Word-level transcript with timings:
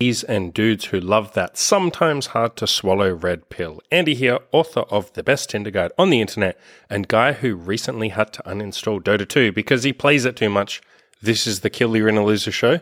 and 0.00 0.54
dudes 0.54 0.84
who 0.84 1.00
love 1.00 1.32
that 1.32 1.58
sometimes 1.58 2.26
hard 2.26 2.54
to 2.54 2.68
swallow 2.68 3.12
red 3.12 3.48
pill. 3.48 3.80
Andy 3.90 4.14
here, 4.14 4.38
author 4.52 4.82
of 4.82 5.12
The 5.14 5.24
Best 5.24 5.50
Tinder 5.50 5.72
Guide 5.72 5.90
on 5.98 6.10
the 6.10 6.20
internet, 6.20 6.56
and 6.88 7.08
guy 7.08 7.32
who 7.32 7.56
recently 7.56 8.10
had 8.10 8.32
to 8.34 8.42
uninstall 8.44 9.02
Dota 9.02 9.28
2 9.28 9.50
because 9.50 9.82
he 9.82 9.92
plays 9.92 10.24
it 10.24 10.36
too 10.36 10.50
much. 10.50 10.80
This 11.20 11.48
is 11.48 11.60
the 11.60 11.68
Kill 11.68 11.96
Your 11.96 12.06
Inner 12.06 12.22
Loser 12.22 12.52
show. 12.52 12.78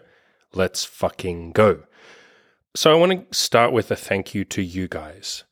Let's 0.53 0.85
fucking 0.85 1.53
go. 1.53 1.85
So 2.75 2.93
I 2.93 2.97
want 2.97 3.31
to 3.31 3.35
start 3.35 3.73
with 3.73 3.91
a 3.91 3.97
thank 3.97 4.35
you 4.35 4.45
to 4.45 4.61
you 4.61 4.87
guys. 4.87 5.45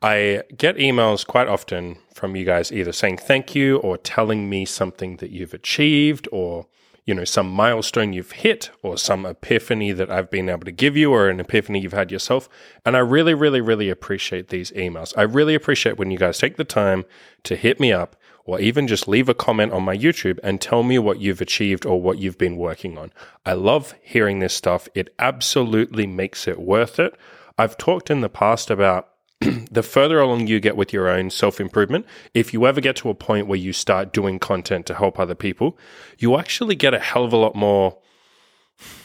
I 0.00 0.44
get 0.56 0.76
emails 0.76 1.26
quite 1.26 1.48
often 1.48 1.98
from 2.14 2.36
you 2.36 2.44
guys 2.44 2.70
either 2.70 2.92
saying 2.92 3.16
thank 3.16 3.56
you 3.56 3.78
or 3.78 3.98
telling 3.98 4.48
me 4.48 4.64
something 4.64 5.16
that 5.16 5.30
you've 5.30 5.52
achieved 5.52 6.28
or 6.30 6.68
you 7.08 7.14
know, 7.14 7.24
some 7.24 7.48
milestone 7.48 8.12
you've 8.12 8.32
hit 8.32 8.70
or 8.82 8.98
some 8.98 9.24
epiphany 9.24 9.92
that 9.92 10.10
I've 10.10 10.30
been 10.30 10.50
able 10.50 10.66
to 10.66 10.70
give 10.70 10.94
you 10.94 11.10
or 11.10 11.30
an 11.30 11.40
epiphany 11.40 11.80
you've 11.80 11.94
had 11.94 12.12
yourself. 12.12 12.50
And 12.84 12.94
I 12.94 13.00
really, 13.00 13.32
really, 13.32 13.62
really 13.62 13.88
appreciate 13.88 14.48
these 14.48 14.72
emails. 14.72 15.14
I 15.16 15.22
really 15.22 15.54
appreciate 15.54 15.96
when 15.96 16.10
you 16.10 16.18
guys 16.18 16.36
take 16.36 16.58
the 16.58 16.64
time 16.64 17.06
to 17.44 17.56
hit 17.56 17.80
me 17.80 17.94
up 17.94 18.14
or 18.44 18.60
even 18.60 18.86
just 18.86 19.08
leave 19.08 19.30
a 19.30 19.32
comment 19.32 19.72
on 19.72 19.84
my 19.84 19.96
YouTube 19.96 20.38
and 20.42 20.60
tell 20.60 20.82
me 20.82 20.98
what 20.98 21.18
you've 21.18 21.40
achieved 21.40 21.86
or 21.86 21.98
what 21.98 22.18
you've 22.18 22.36
been 22.36 22.58
working 22.58 22.98
on. 22.98 23.10
I 23.46 23.54
love 23.54 23.94
hearing 24.02 24.40
this 24.40 24.52
stuff. 24.52 24.86
It 24.94 25.14
absolutely 25.18 26.06
makes 26.06 26.46
it 26.46 26.60
worth 26.60 26.98
it. 26.98 27.16
I've 27.56 27.78
talked 27.78 28.10
in 28.10 28.20
the 28.20 28.28
past 28.28 28.68
about 28.68 29.08
the 29.70 29.82
further 29.82 30.18
along 30.18 30.46
you 30.46 30.60
get 30.60 30.76
with 30.76 30.92
your 30.92 31.08
own 31.08 31.30
self 31.30 31.60
improvement, 31.60 32.06
if 32.34 32.52
you 32.52 32.66
ever 32.66 32.80
get 32.80 32.96
to 32.96 33.10
a 33.10 33.14
point 33.14 33.46
where 33.46 33.58
you 33.58 33.72
start 33.72 34.12
doing 34.12 34.38
content 34.38 34.86
to 34.86 34.94
help 34.94 35.18
other 35.18 35.34
people, 35.34 35.78
you 36.18 36.38
actually 36.38 36.74
get 36.74 36.94
a 36.94 36.98
hell 36.98 37.24
of 37.24 37.32
a 37.32 37.36
lot 37.36 37.54
more, 37.54 37.98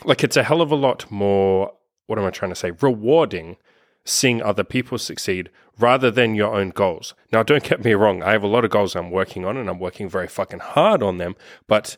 like 0.04 0.24
it's 0.24 0.38
a 0.38 0.44
hell 0.44 0.62
of 0.62 0.72
a 0.72 0.76
lot 0.76 1.10
more, 1.12 1.74
what 2.08 2.18
am 2.18 2.26
I 2.26 2.32
trying 2.32 2.52
to 2.52 2.56
say, 2.56 2.72
rewarding 2.82 3.58
seeing 4.06 4.42
other 4.42 4.64
people 4.64 4.98
succeed 4.98 5.50
rather 5.80 6.12
than 6.12 6.36
your 6.36 6.54
own 6.54 6.70
goals. 6.70 7.14
Now, 7.32 7.44
don't 7.44 7.64
get 7.64 7.84
me 7.84 7.94
wrong, 7.94 8.22
I 8.22 8.32
have 8.32 8.44
a 8.44 8.48
lot 8.48 8.66
of 8.66 8.72
goals 8.72 8.96
I'm 8.96 9.12
working 9.12 9.46
on 9.46 9.58
and 9.58 9.70
I'm 9.70 9.80
working 9.80 10.10
very 10.10 10.28
fucking 10.28 10.60
hard 10.60 11.02
on 11.02 11.18
them, 11.18 11.36
but 11.68 11.98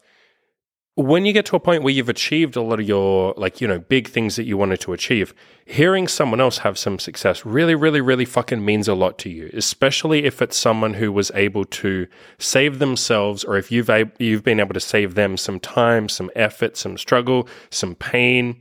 when 0.96 1.26
you 1.26 1.34
get 1.34 1.46
to 1.46 1.58
a 1.58 1.60
point 1.60 1.84
where 1.84 1.94
you've 1.94 2.08
achieved 2.08 2.56
a 2.56 2.62
lot 2.62 2.80
of 2.80 2.88
your 2.88 3.34
like 3.36 3.60
you 3.60 3.68
know 3.68 3.80
big 3.80 4.08
things 4.08 4.38
that 4.38 4.46
you 4.46 4.58
wanted 4.58 4.80
to 4.80 4.94
achieve 4.94 5.34
hearing 5.66 6.08
someone 6.08 6.40
else 6.40 6.60
have 6.60 6.78
some 6.78 6.98
success 6.98 7.46
really 7.46 7.76
really 7.76 8.00
really 8.00 8.24
fucking 8.24 8.64
means 8.64 8.88
a 8.88 8.96
lot 8.96 9.18
to 9.18 9.30
you 9.30 9.50
especially 9.54 10.24
if 10.24 10.42
it's 10.42 10.58
someone 10.58 10.94
who 10.94 11.12
was 11.12 11.32
able 11.36 11.66
to 11.66 12.08
save 12.38 12.80
themselves 12.80 13.44
or 13.44 13.58
if 13.58 13.72
you've 13.72 13.90
you've 14.20 14.44
been 14.44 14.60
able 14.60 14.74
to 14.74 14.80
save 14.80 15.16
them 15.16 15.36
some 15.36 15.60
time 15.60 16.08
some 16.08 16.32
effort 16.36 16.78
some 16.78 16.98
struggle 16.98 17.48
some 17.70 17.94
pain 17.96 18.60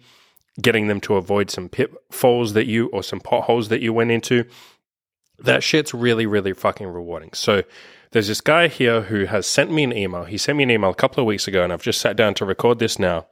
getting 0.61 0.89
them 0.89 1.01
to 1.01 1.15
avoid 1.15 1.51
some 1.51 1.69
pitfalls 1.69 2.53
that 2.53 2.67
you 2.67 2.89
or 2.89 3.03
some 3.03 3.21
potholes 3.21 3.69
that 3.69 3.81
you 3.81 3.93
went 3.93 4.11
into 4.11 4.45
that 5.39 5.63
shit's 5.63 5.93
really 5.95 6.27
really 6.27 6.53
fucking 6.53 6.87
rewarding. 6.87 7.31
So 7.33 7.63
there's 8.15 8.29
this 8.29 8.41
guy 8.41 8.69
here 8.69 9.03
who 9.03 9.25
has 9.25 9.45
sent 9.45 9.73
me 9.73 9.83
an 9.83 9.93
email. 9.93 10.23
He 10.23 10.39
sent 10.39 10.57
me 10.57 10.63
an 10.63 10.71
email 10.71 10.91
a 10.91 10.95
couple 10.95 11.21
of 11.21 11.27
weeks 11.27 11.49
ago, 11.49 11.65
and 11.65 11.73
I've 11.73 11.83
just 11.83 12.01
sat 12.01 12.15
down 12.15 12.35
to 12.35 12.45
record 12.45 12.79
this 12.79 12.97
now. 12.97 13.27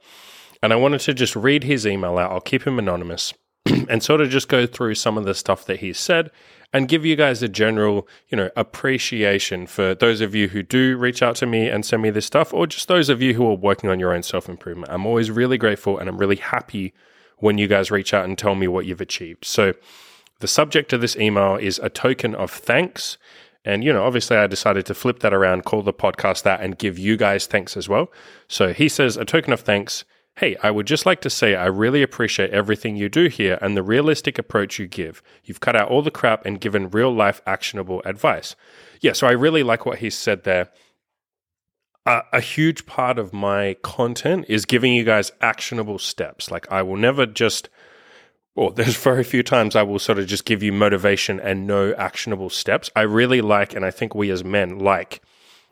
And 0.61 0.73
I 0.73 0.75
wanted 0.75 0.99
to 1.01 1.13
just 1.13 1.37
read 1.37 1.63
his 1.63 1.87
email 1.87 2.17
out. 2.17 2.31
I'll 2.31 2.41
keep 2.41 2.67
him 2.67 2.77
anonymous 2.77 3.33
and 3.65 4.03
sort 4.03 4.19
of 4.19 4.29
just 4.29 4.49
go 4.49 4.65
through 4.65 4.95
some 4.95 5.17
of 5.17 5.23
the 5.23 5.35
stuff 5.35 5.65
that 5.67 5.79
he 5.79 5.93
said 5.93 6.31
and 6.73 6.89
give 6.89 7.05
you 7.05 7.15
guys 7.15 7.41
a 7.41 7.47
general, 7.47 8.09
you 8.27 8.35
know, 8.35 8.49
appreciation 8.57 9.67
for 9.67 9.95
those 9.95 10.19
of 10.19 10.35
you 10.35 10.49
who 10.49 10.61
do 10.61 10.97
reach 10.97 11.23
out 11.23 11.37
to 11.37 11.45
me 11.45 11.69
and 11.69 11.85
send 11.85 12.01
me 12.01 12.09
this 12.09 12.25
stuff, 12.25 12.53
or 12.53 12.67
just 12.67 12.89
those 12.89 13.07
of 13.07 13.21
you 13.21 13.35
who 13.35 13.47
are 13.47 13.55
working 13.55 13.89
on 13.89 14.01
your 14.01 14.13
own 14.13 14.23
self 14.23 14.49
improvement. 14.49 14.91
I'm 14.91 15.05
always 15.05 15.31
really 15.31 15.57
grateful 15.57 15.97
and 15.97 16.09
I'm 16.09 16.17
really 16.17 16.35
happy 16.35 16.93
when 17.37 17.57
you 17.57 17.69
guys 17.69 17.89
reach 17.89 18.13
out 18.13 18.25
and 18.25 18.37
tell 18.37 18.55
me 18.55 18.67
what 18.67 18.85
you've 18.85 18.99
achieved. 18.99 19.45
So, 19.45 19.75
the 20.39 20.47
subject 20.47 20.91
of 20.91 20.99
this 20.99 21.15
email 21.15 21.55
is 21.55 21.79
a 21.79 21.87
token 21.87 22.35
of 22.35 22.51
thanks. 22.51 23.17
And, 23.65 23.83
you 23.83 23.93
know, 23.93 24.03
obviously 24.03 24.35
I 24.37 24.47
decided 24.47 24.85
to 24.87 24.93
flip 24.93 25.19
that 25.19 25.33
around, 25.33 25.63
call 25.63 25.81
the 25.81 25.93
podcast 25.93 26.43
that, 26.43 26.61
and 26.61 26.77
give 26.77 26.99
you 26.99 27.15
guys 27.15 27.45
thanks 27.47 27.77
as 27.77 27.87
well. 27.87 28.11
So 28.47 28.73
he 28.73 28.89
says, 28.89 29.15
a 29.15 29.25
token 29.25 29.53
of 29.53 29.61
thanks. 29.61 30.03
Hey, 30.37 30.57
I 30.63 30.71
would 30.71 30.87
just 30.87 31.05
like 31.05 31.21
to 31.21 31.29
say 31.29 31.55
I 31.55 31.67
really 31.67 32.01
appreciate 32.01 32.49
everything 32.49 32.95
you 32.95 33.07
do 33.07 33.27
here 33.27 33.59
and 33.61 33.77
the 33.77 33.83
realistic 33.83 34.39
approach 34.39 34.79
you 34.79 34.87
give. 34.87 35.21
You've 35.43 35.59
cut 35.59 35.75
out 35.75 35.89
all 35.89 36.01
the 36.01 36.11
crap 36.11 36.45
and 36.45 36.59
given 36.59 36.89
real 36.89 37.13
life 37.13 37.41
actionable 37.45 38.01
advice. 38.03 38.55
Yeah, 38.99 39.13
so 39.13 39.27
I 39.27 39.31
really 39.31 39.63
like 39.63 39.85
what 39.85 39.99
he 39.99 40.09
said 40.09 40.43
there. 40.43 40.69
A 42.05 42.41
huge 42.41 42.85
part 42.85 43.17
of 43.17 43.31
my 43.31 43.77
content 43.81 44.45
is 44.49 44.65
giving 44.65 44.93
you 44.93 45.05
guys 45.05 45.31
actionable 45.39 45.99
steps. 45.99 46.51
Like, 46.51 46.69
I 46.69 46.81
will 46.81 46.97
never 46.97 47.25
just 47.25 47.69
well, 48.55 48.69
there's 48.71 48.97
very 48.97 49.23
few 49.23 49.43
times 49.43 49.75
I 49.75 49.83
will 49.83 49.99
sort 49.99 50.19
of 50.19 50.27
just 50.27 50.45
give 50.45 50.63
you 50.63 50.71
motivation 50.71 51.39
and 51.39 51.67
no 51.67 51.93
actionable 51.93 52.49
steps. 52.49 52.89
I 52.95 53.01
really 53.01 53.41
like, 53.41 53.75
and 53.75 53.85
I 53.85 53.91
think 53.91 54.13
we 54.13 54.29
as 54.29 54.43
men 54.43 54.79
like 54.79 55.21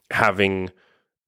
having 0.09 0.71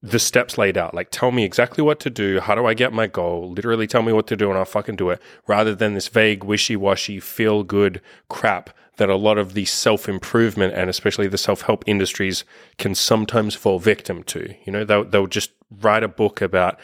the 0.02 0.18
steps 0.18 0.58
laid 0.58 0.76
out. 0.76 0.92
Like, 0.92 1.08
tell 1.10 1.30
me 1.30 1.44
exactly 1.44 1.82
what 1.82 1.98
to 2.00 2.10
do. 2.10 2.38
How 2.38 2.54
do 2.54 2.66
I 2.66 2.74
get 2.74 2.92
my 2.92 3.06
goal? 3.06 3.50
Literally 3.52 3.86
tell 3.86 4.02
me 4.02 4.12
what 4.12 4.26
to 4.26 4.36
do 4.36 4.50
and 4.50 4.58
I'll 4.58 4.66
fucking 4.66 4.96
do 4.96 5.08
it 5.08 5.20
rather 5.46 5.74
than 5.74 5.94
this 5.94 6.08
vague, 6.08 6.44
wishy 6.44 6.76
washy, 6.76 7.20
feel 7.20 7.62
good 7.62 8.02
crap 8.28 8.68
that 8.96 9.08
a 9.08 9.16
lot 9.16 9.38
of 9.38 9.54
the 9.54 9.64
self 9.64 10.06
improvement 10.06 10.74
and 10.74 10.90
especially 10.90 11.26
the 11.26 11.38
self 11.38 11.62
help 11.62 11.84
industries 11.86 12.44
can 12.76 12.94
sometimes 12.94 13.54
fall 13.54 13.78
victim 13.78 14.22
to. 14.24 14.54
You 14.66 14.72
know, 14.72 14.84
they'll, 14.84 15.04
they'll 15.04 15.26
just 15.26 15.52
write 15.70 16.02
a 16.02 16.08
book 16.08 16.42
about 16.42 16.78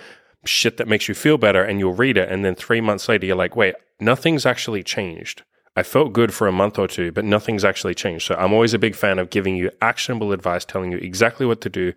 shit 0.44 0.76
that 0.78 0.88
makes 0.88 1.08
you 1.08 1.14
feel 1.14 1.38
better 1.38 1.62
and 1.62 1.78
you'll 1.78 1.94
read 1.94 2.16
it. 2.16 2.30
And 2.30 2.44
then 2.44 2.54
three 2.54 2.80
months 2.80 3.08
later, 3.08 3.26
you're 3.26 3.36
like, 3.36 3.56
wait, 3.56 3.74
nothing's 4.00 4.46
actually 4.46 4.82
changed. 4.82 5.42
I 5.76 5.82
felt 5.82 6.12
good 6.12 6.34
for 6.34 6.48
a 6.48 6.52
month 6.52 6.78
or 6.78 6.88
two, 6.88 7.12
but 7.12 7.24
nothing's 7.24 7.64
actually 7.64 7.94
changed. 7.94 8.26
So 8.26 8.34
I'm 8.34 8.52
always 8.52 8.74
a 8.74 8.78
big 8.78 8.94
fan 8.94 9.18
of 9.18 9.30
giving 9.30 9.56
you 9.56 9.70
actionable 9.80 10.32
advice, 10.32 10.64
telling 10.64 10.90
you 10.90 10.98
exactly 10.98 11.46
what 11.46 11.60
to 11.60 11.68
do. 11.70 11.92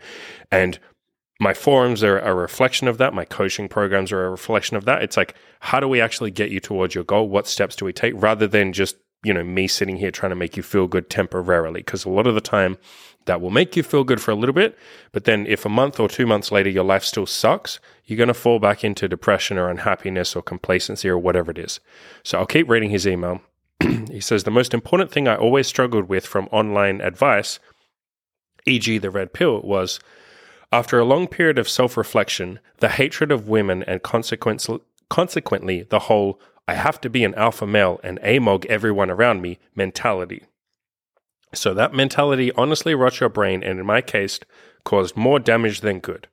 And 0.52 0.78
my 1.40 1.54
forums 1.54 2.04
are 2.04 2.20
a 2.20 2.34
reflection 2.34 2.88
of 2.88 3.00
that. 3.00 3.14
My 3.14 3.26
coaching 3.26 3.68
programs 3.68 4.12
are 4.12 4.26
a 4.26 4.30
reflection 4.30 4.78
of 4.78 4.86
that. 4.86 5.02
It's 5.02 5.18
like, 5.18 5.36
how 5.60 5.80
do 5.80 5.88
we 5.88 6.00
actually 6.00 6.32
get 6.32 6.52
you 6.52 6.60
towards 6.60 6.94
your 6.94 7.04
goal? 7.04 7.28
What 7.28 7.48
steps 7.48 7.76
do 7.76 7.86
we 7.86 7.94
take 7.94 8.14
rather 8.16 8.48
than 8.48 8.74
just, 8.74 8.96
you 9.24 9.34
know, 9.34 9.44
me 9.44 9.68
sitting 9.68 9.98
here 9.98 10.12
trying 10.12 10.30
to 10.30 10.36
make 10.36 10.56
you 10.56 10.64
feel 10.64 10.88
good 10.88 11.10
temporarily? 11.10 11.82
Because 11.82 12.06
a 12.06 12.10
lot 12.10 12.28
of 12.28 12.36
the 12.36 12.42
time 12.42 12.78
that 13.26 13.42
will 13.42 13.50
make 13.50 13.76
you 13.76 13.84
feel 13.84 14.04
good 14.04 14.22
for 14.22 14.32
a 14.32 14.36
little 14.36 14.54
bit. 14.54 14.78
But 15.12 15.26
then 15.26 15.48
if 15.48 15.66
a 15.66 15.70
month 15.70 16.00
or 16.00 16.08
two 16.08 16.28
months 16.28 16.52
later 16.52 16.70
your 16.70 16.84
life 16.84 17.04
still 17.04 17.26
sucks, 17.26 17.80
you're 18.06 18.18
going 18.18 18.28
to 18.28 18.34
fall 18.34 18.60
back 18.60 18.84
into 18.84 19.08
depression 19.08 19.58
or 19.58 19.70
unhappiness 19.70 20.36
or 20.36 20.42
complacency 20.42 21.08
or 21.08 21.18
whatever 21.18 21.52
it 21.52 21.58
is. 21.58 21.80
So 22.24 22.40
I'll 22.40 22.46
keep 22.46 22.70
reading 22.70 22.90
his 22.90 23.08
email. 23.08 23.42
he 23.82 24.20
says, 24.20 24.44
The 24.44 24.52
most 24.52 24.74
important 24.74 25.12
thing 25.12 25.28
I 25.28 25.36
always 25.36 25.68
struggled 25.68 26.10
with 26.10 26.26
from 26.26 26.50
online 26.52 27.02
advice, 27.02 27.60
e.g., 28.66 28.98
the 28.98 29.10
red 29.10 29.34
pill, 29.34 29.62
was 29.62 30.00
after 30.72 31.00
a 31.00 31.06
long 31.06 31.28
period 31.28 31.58
of 31.58 31.70
self 31.70 31.96
reflection, 31.96 32.60
the 32.80 32.90
hatred 32.90 33.32
of 33.32 33.48
women 33.48 33.84
and 33.84 34.02
consequently 34.04 35.84
the 35.84 36.00
whole 36.00 36.40
I 36.68 36.76
have 36.76 37.02
to 37.02 37.10
be 37.10 37.24
an 37.24 37.36
alpha 37.36 37.68
male 37.68 38.00
and 38.04 38.20
amog 38.22 38.66
everyone 38.66 39.10
around 39.10 39.42
me 39.42 39.60
mentality. 39.76 40.44
So 41.54 41.74
that 41.74 41.94
mentality 41.94 42.52
honestly 42.54 42.96
rots 42.96 43.20
your 43.20 43.30
brain, 43.30 43.64
and 43.64 43.80
in 43.80 43.86
my 43.86 44.02
case, 44.02 44.40
caused 44.84 45.16
more 45.16 45.40
damage 45.40 45.82
than 45.82 46.00
good. 46.00 46.28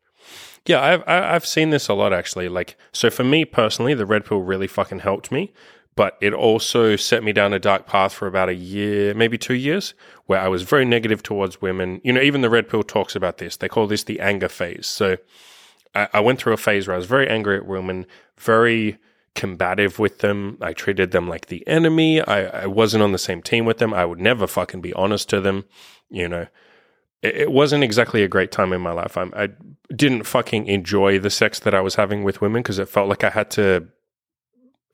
Yeah, 0.66 0.82
I've 0.82 1.02
I've 1.06 1.46
seen 1.46 1.70
this 1.70 1.88
a 1.88 1.94
lot 1.94 2.12
actually. 2.12 2.48
Like, 2.48 2.76
so 2.92 3.10
for 3.10 3.24
me 3.24 3.44
personally, 3.44 3.94
the 3.94 4.06
red 4.06 4.24
pill 4.24 4.40
really 4.40 4.66
fucking 4.66 5.00
helped 5.00 5.32
me, 5.32 5.52
but 5.96 6.16
it 6.20 6.32
also 6.32 6.96
set 6.96 7.24
me 7.24 7.32
down 7.32 7.52
a 7.52 7.58
dark 7.58 7.86
path 7.86 8.12
for 8.12 8.26
about 8.26 8.48
a 8.48 8.54
year, 8.54 9.14
maybe 9.14 9.38
two 9.38 9.54
years, 9.54 9.94
where 10.26 10.40
I 10.40 10.48
was 10.48 10.62
very 10.62 10.84
negative 10.84 11.22
towards 11.22 11.62
women. 11.62 12.00
You 12.04 12.12
know, 12.12 12.20
even 12.20 12.42
the 12.42 12.50
red 12.50 12.68
pill 12.68 12.82
talks 12.82 13.16
about 13.16 13.38
this. 13.38 13.56
They 13.56 13.68
call 13.68 13.86
this 13.86 14.04
the 14.04 14.20
anger 14.20 14.48
phase. 14.48 14.86
So 14.86 15.16
I, 15.94 16.08
I 16.14 16.20
went 16.20 16.38
through 16.38 16.52
a 16.52 16.58
phase 16.58 16.86
where 16.86 16.94
I 16.94 16.98
was 16.98 17.06
very 17.06 17.28
angry 17.28 17.56
at 17.56 17.66
women, 17.66 18.06
very 18.38 18.98
combative 19.34 19.98
with 19.98 20.18
them. 20.18 20.58
I 20.60 20.72
treated 20.72 21.12
them 21.12 21.28
like 21.28 21.46
the 21.46 21.66
enemy. 21.66 22.20
I, 22.20 22.62
I 22.62 22.66
wasn't 22.66 23.02
on 23.02 23.12
the 23.12 23.18
same 23.18 23.42
team 23.42 23.64
with 23.64 23.78
them. 23.78 23.94
I 23.94 24.04
would 24.04 24.20
never 24.20 24.46
fucking 24.46 24.80
be 24.80 24.92
honest 24.94 25.28
to 25.30 25.40
them. 25.40 25.64
You 26.10 26.28
know, 26.28 26.46
it, 27.22 27.52
wasn't 27.52 27.84
exactly 27.84 28.22
a 28.22 28.28
great 28.28 28.50
time 28.50 28.72
in 28.72 28.80
my 28.80 28.92
life. 28.92 29.16
I'm, 29.16 29.32
I 29.36 29.50
didn't 29.94 30.24
fucking 30.24 30.66
enjoy 30.66 31.18
the 31.18 31.30
sex 31.30 31.58
that 31.60 31.74
I 31.74 31.80
was 31.80 31.96
having 31.96 32.22
with 32.22 32.40
women 32.40 32.62
because 32.62 32.78
it 32.78 32.88
felt 32.88 33.08
like 33.08 33.24
I 33.24 33.30
had 33.30 33.50
to. 33.52 33.88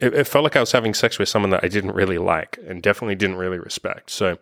It, 0.01 0.15
it 0.15 0.27
felt 0.27 0.45
like 0.45 0.57
I 0.57 0.61
was 0.61 0.73
having 0.73 0.95
sex 0.95 1.19
with 1.19 1.29
someone 1.29 1.51
that 1.51 1.65
I 1.65 1.69
didn't 1.69 1.93
really 1.93 2.19
like 2.19 2.59
and 2.67 2.83
definitely 2.83 3.15
didn't 3.15 3.37
really 3.37 3.59
respect. 3.59 4.11
So, 4.11 4.39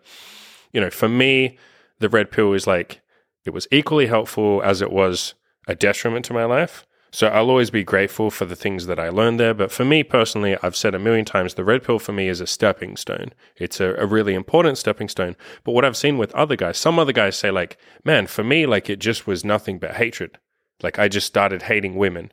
you 0.73 0.81
know, 0.81 0.89
for 0.89 1.07
me, 1.07 1.57
the 1.99 2.09
red 2.09 2.31
pill 2.31 2.53
is 2.53 2.67
like 2.67 3.01
it 3.45 3.53
was 3.53 3.67
equally 3.71 4.07
helpful 4.07 4.61
as 4.63 4.81
it 4.81 4.91
was 4.91 5.33
a 5.67 5.75
detriment 5.75 6.25
to 6.25 6.33
my 6.33 6.45
life. 6.45 6.85
So 7.11 7.27
I'll 7.27 7.49
always 7.49 7.69
be 7.69 7.85
grateful 7.85 8.29
for 8.29 8.43
the 8.43 8.57
things 8.57 8.87
that 8.87 8.99
I 8.99 9.07
learned 9.07 9.39
there. 9.39 9.53
But 9.53 9.71
for 9.71 9.85
me 9.85 10.03
personally, 10.03 10.57
I've 10.61 10.75
said 10.75 10.93
a 10.93 10.99
million 10.99 11.23
times 11.23 11.53
the 11.53 11.63
red 11.63 11.81
pill 11.81 11.97
for 11.97 12.11
me 12.11 12.27
is 12.27 12.41
a 12.41 12.47
stepping 12.47 12.97
stone. 12.97 13.31
It's 13.55 13.79
a, 13.79 13.95
a, 13.95 14.05
really 14.05 14.33
important 14.33 14.77
stepping 14.77 15.07
stone. 15.07 15.37
But 15.63 15.71
what 15.71 15.85
I've 15.85 15.95
seen 15.95 16.17
with 16.17 16.35
other 16.35 16.57
guys, 16.57 16.77
some 16.77 16.99
other 16.99 17.13
guys 17.13 17.37
say, 17.37 17.51
like, 17.51 17.77
man, 18.03 18.27
for 18.27 18.43
me, 18.43 18.65
like 18.65 18.89
it 18.89 18.99
just 18.99 19.25
was 19.27 19.45
nothing 19.45 19.79
but 19.79 19.91
hatred. 19.91 20.39
Like 20.81 20.99
I 20.99 21.07
just 21.07 21.27
started 21.27 21.63
hating 21.63 21.95
women. 21.95 22.31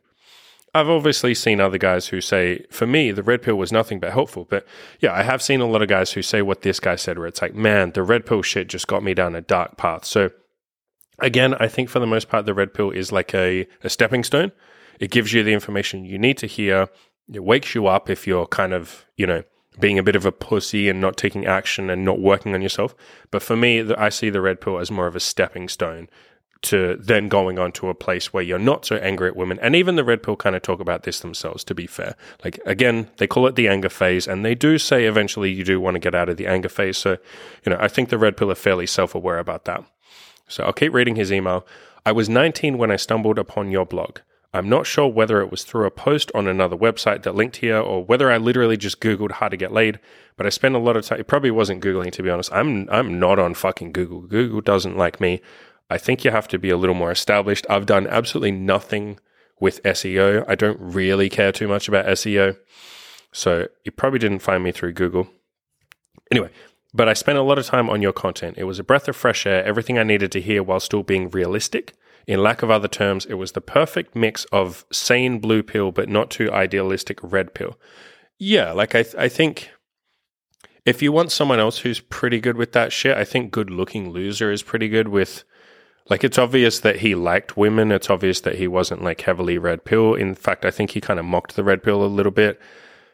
I've 0.74 0.88
obviously 0.88 1.34
seen 1.34 1.60
other 1.60 1.76
guys 1.76 2.08
who 2.08 2.22
say, 2.22 2.64
for 2.70 2.86
me, 2.86 3.10
the 3.12 3.22
red 3.22 3.42
pill 3.42 3.56
was 3.56 3.72
nothing 3.72 4.00
but 4.00 4.12
helpful. 4.12 4.46
But 4.48 4.66
yeah, 5.00 5.12
I 5.12 5.22
have 5.22 5.42
seen 5.42 5.60
a 5.60 5.66
lot 5.66 5.82
of 5.82 5.88
guys 5.88 6.12
who 6.12 6.22
say 6.22 6.40
what 6.40 6.62
this 6.62 6.80
guy 6.80 6.96
said, 6.96 7.18
where 7.18 7.26
it's 7.26 7.42
like, 7.42 7.54
man, 7.54 7.92
the 7.92 8.02
red 8.02 8.24
pill 8.24 8.40
shit 8.40 8.68
just 8.68 8.86
got 8.86 9.02
me 9.02 9.12
down 9.12 9.34
a 9.34 9.42
dark 9.42 9.76
path. 9.76 10.06
So 10.06 10.30
again, 11.18 11.54
I 11.54 11.68
think 11.68 11.90
for 11.90 11.98
the 11.98 12.06
most 12.06 12.28
part, 12.28 12.46
the 12.46 12.54
red 12.54 12.72
pill 12.72 12.90
is 12.90 13.12
like 13.12 13.34
a, 13.34 13.66
a 13.82 13.90
stepping 13.90 14.24
stone. 14.24 14.52
It 14.98 15.10
gives 15.10 15.34
you 15.34 15.42
the 15.42 15.52
information 15.52 16.06
you 16.06 16.18
need 16.18 16.38
to 16.38 16.46
hear. 16.46 16.88
It 17.30 17.44
wakes 17.44 17.74
you 17.74 17.86
up 17.86 18.08
if 18.08 18.26
you're 18.26 18.46
kind 18.46 18.72
of, 18.72 19.04
you 19.16 19.26
know, 19.26 19.42
being 19.78 19.98
a 19.98 20.02
bit 20.02 20.16
of 20.16 20.24
a 20.24 20.32
pussy 20.32 20.88
and 20.88 21.00
not 21.00 21.16
taking 21.18 21.44
action 21.44 21.90
and 21.90 22.04
not 22.04 22.20
working 22.20 22.54
on 22.54 22.62
yourself. 22.62 22.94
But 23.30 23.42
for 23.42 23.56
me, 23.56 23.92
I 23.94 24.08
see 24.08 24.30
the 24.30 24.40
red 24.40 24.60
pill 24.60 24.78
as 24.78 24.90
more 24.90 25.06
of 25.06 25.16
a 25.16 25.20
stepping 25.20 25.68
stone 25.68 26.08
to 26.62 26.96
then 27.00 27.28
going 27.28 27.58
on 27.58 27.72
to 27.72 27.88
a 27.88 27.94
place 27.94 28.32
where 28.32 28.42
you're 28.42 28.58
not 28.58 28.84
so 28.84 28.96
angry 28.96 29.28
at 29.28 29.36
women. 29.36 29.58
And 29.60 29.74
even 29.74 29.96
the 29.96 30.04
red 30.04 30.22
pill 30.22 30.36
kind 30.36 30.54
of 30.54 30.62
talk 30.62 30.80
about 30.80 31.02
this 31.02 31.20
themselves, 31.20 31.64
to 31.64 31.74
be 31.74 31.86
fair. 31.86 32.14
Like, 32.44 32.60
again, 32.64 33.10
they 33.16 33.26
call 33.26 33.46
it 33.46 33.56
the 33.56 33.68
anger 33.68 33.88
phase, 33.88 34.28
and 34.28 34.44
they 34.44 34.54
do 34.54 34.78
say 34.78 35.04
eventually 35.04 35.50
you 35.50 35.64
do 35.64 35.80
want 35.80 35.96
to 35.96 36.00
get 36.00 36.14
out 36.14 36.28
of 36.28 36.36
the 36.36 36.46
anger 36.46 36.68
phase. 36.68 36.98
So, 36.98 37.18
you 37.64 37.70
know, 37.70 37.78
I 37.80 37.88
think 37.88 38.08
the 38.08 38.18
red 38.18 38.36
pill 38.36 38.50
are 38.50 38.56
fairly 38.56 38.86
self 38.86 39.14
aware 39.14 39.38
about 39.38 39.64
that. 39.64 39.84
So 40.46 40.64
I'll 40.64 40.72
keep 40.72 40.92
reading 40.92 41.16
his 41.16 41.32
email. 41.32 41.66
I 42.06 42.12
was 42.12 42.28
19 42.28 42.78
when 42.78 42.90
I 42.90 42.96
stumbled 42.96 43.38
upon 43.38 43.70
your 43.70 43.86
blog. 43.86 44.18
I'm 44.54 44.68
not 44.68 44.86
sure 44.86 45.08
whether 45.08 45.40
it 45.40 45.50
was 45.50 45.64
through 45.64 45.86
a 45.86 45.90
post 45.90 46.30
on 46.34 46.46
another 46.46 46.76
website 46.76 47.22
that 47.22 47.34
linked 47.34 47.56
here 47.56 47.78
or 47.78 48.04
whether 48.04 48.30
I 48.30 48.36
literally 48.36 48.76
just 48.76 49.00
Googled 49.00 49.32
how 49.32 49.48
to 49.48 49.56
get 49.56 49.72
laid, 49.72 49.98
but 50.36 50.44
I 50.44 50.50
spent 50.50 50.74
a 50.74 50.78
lot 50.78 50.96
of 50.96 51.06
time. 51.06 51.20
It 51.20 51.26
probably 51.26 51.50
wasn't 51.50 51.82
Googling, 51.82 52.12
to 52.12 52.22
be 52.22 52.28
honest. 52.28 52.52
I'm, 52.52 52.86
I'm 52.90 53.18
not 53.18 53.38
on 53.38 53.54
fucking 53.54 53.92
Google. 53.92 54.20
Google 54.20 54.60
doesn't 54.60 54.98
like 54.98 55.20
me. 55.20 55.40
I 55.92 55.98
think 55.98 56.24
you 56.24 56.30
have 56.30 56.48
to 56.48 56.58
be 56.58 56.70
a 56.70 56.76
little 56.76 56.94
more 56.94 57.10
established. 57.10 57.66
I've 57.68 57.86
done 57.86 58.06
absolutely 58.06 58.52
nothing 58.52 59.18
with 59.60 59.82
SEO. 59.82 60.44
I 60.48 60.54
don't 60.54 60.78
really 60.80 61.28
care 61.28 61.52
too 61.52 61.68
much 61.68 61.86
about 61.86 62.06
SEO. 62.06 62.56
So 63.30 63.68
you 63.84 63.92
probably 63.92 64.18
didn't 64.18 64.40
find 64.40 64.64
me 64.64 64.72
through 64.72 64.94
Google. 64.94 65.28
Anyway, 66.30 66.50
but 66.94 67.08
I 67.08 67.12
spent 67.12 67.36
a 67.36 67.42
lot 67.42 67.58
of 67.58 67.66
time 67.66 67.90
on 67.90 68.00
your 68.00 68.12
content. 68.12 68.56
It 68.56 68.64
was 68.64 68.78
a 68.78 68.84
breath 68.84 69.06
of 69.06 69.16
fresh 69.16 69.46
air, 69.46 69.62
everything 69.64 69.98
I 69.98 70.02
needed 70.02 70.32
to 70.32 70.40
hear 70.40 70.62
while 70.62 70.80
still 70.80 71.02
being 71.02 71.28
realistic. 71.28 71.94
In 72.26 72.42
lack 72.42 72.62
of 72.62 72.70
other 72.70 72.88
terms, 72.88 73.26
it 73.26 73.34
was 73.34 73.52
the 73.52 73.60
perfect 73.60 74.16
mix 74.16 74.46
of 74.46 74.86
sane 74.90 75.40
blue 75.40 75.62
pill, 75.62 75.92
but 75.92 76.08
not 76.08 76.30
too 76.30 76.50
idealistic 76.50 77.18
red 77.22 77.52
pill. 77.52 77.78
Yeah, 78.38 78.72
like 78.72 78.94
I, 78.94 79.02
th- 79.02 79.16
I 79.16 79.28
think 79.28 79.70
if 80.86 81.02
you 81.02 81.12
want 81.12 81.32
someone 81.32 81.60
else 81.60 81.78
who's 81.78 82.00
pretty 82.00 82.40
good 82.40 82.56
with 82.56 82.72
that 82.72 82.92
shit, 82.92 83.16
I 83.16 83.24
think 83.24 83.52
Good 83.52 83.70
Looking 83.70 84.10
Loser 84.10 84.50
is 84.50 84.62
pretty 84.62 84.88
good 84.88 85.08
with 85.08 85.44
like 86.10 86.24
it's 86.24 86.38
obvious 86.38 86.80
that 86.80 86.96
he 86.96 87.14
liked 87.14 87.56
women. 87.56 87.92
It's 87.92 88.10
obvious 88.10 88.40
that 88.40 88.56
he 88.56 88.66
wasn't 88.66 89.02
like 89.02 89.20
heavily 89.20 89.58
red 89.58 89.84
pill. 89.84 90.14
In 90.14 90.34
fact, 90.34 90.64
I 90.64 90.70
think 90.70 90.90
he 90.90 91.00
kind 91.00 91.20
of 91.20 91.26
mocked 91.26 91.56
the 91.56 91.64
red 91.64 91.82
pill 91.82 92.04
a 92.04 92.06
little 92.06 92.32
bit. 92.32 92.60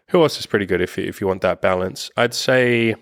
Who 0.09 0.23
else 0.23 0.39
is 0.39 0.47
pretty 0.47 0.67
good 0.67 0.81
if 0.81 0.97
you, 0.97 1.05
if 1.05 1.21
you 1.21 1.27
want 1.27 1.43
that 1.43 1.61
balance? 1.61 2.11
I'd 2.17 2.35
say 2.35 2.95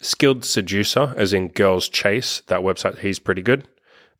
Skilled 0.00 0.44
Seducer, 0.44 1.14
as 1.16 1.32
in 1.32 1.48
Girls 1.48 1.88
Chase. 1.88 2.42
That 2.46 2.60
website, 2.60 2.98
he's 3.00 3.18
pretty 3.18 3.42
good. 3.42 3.68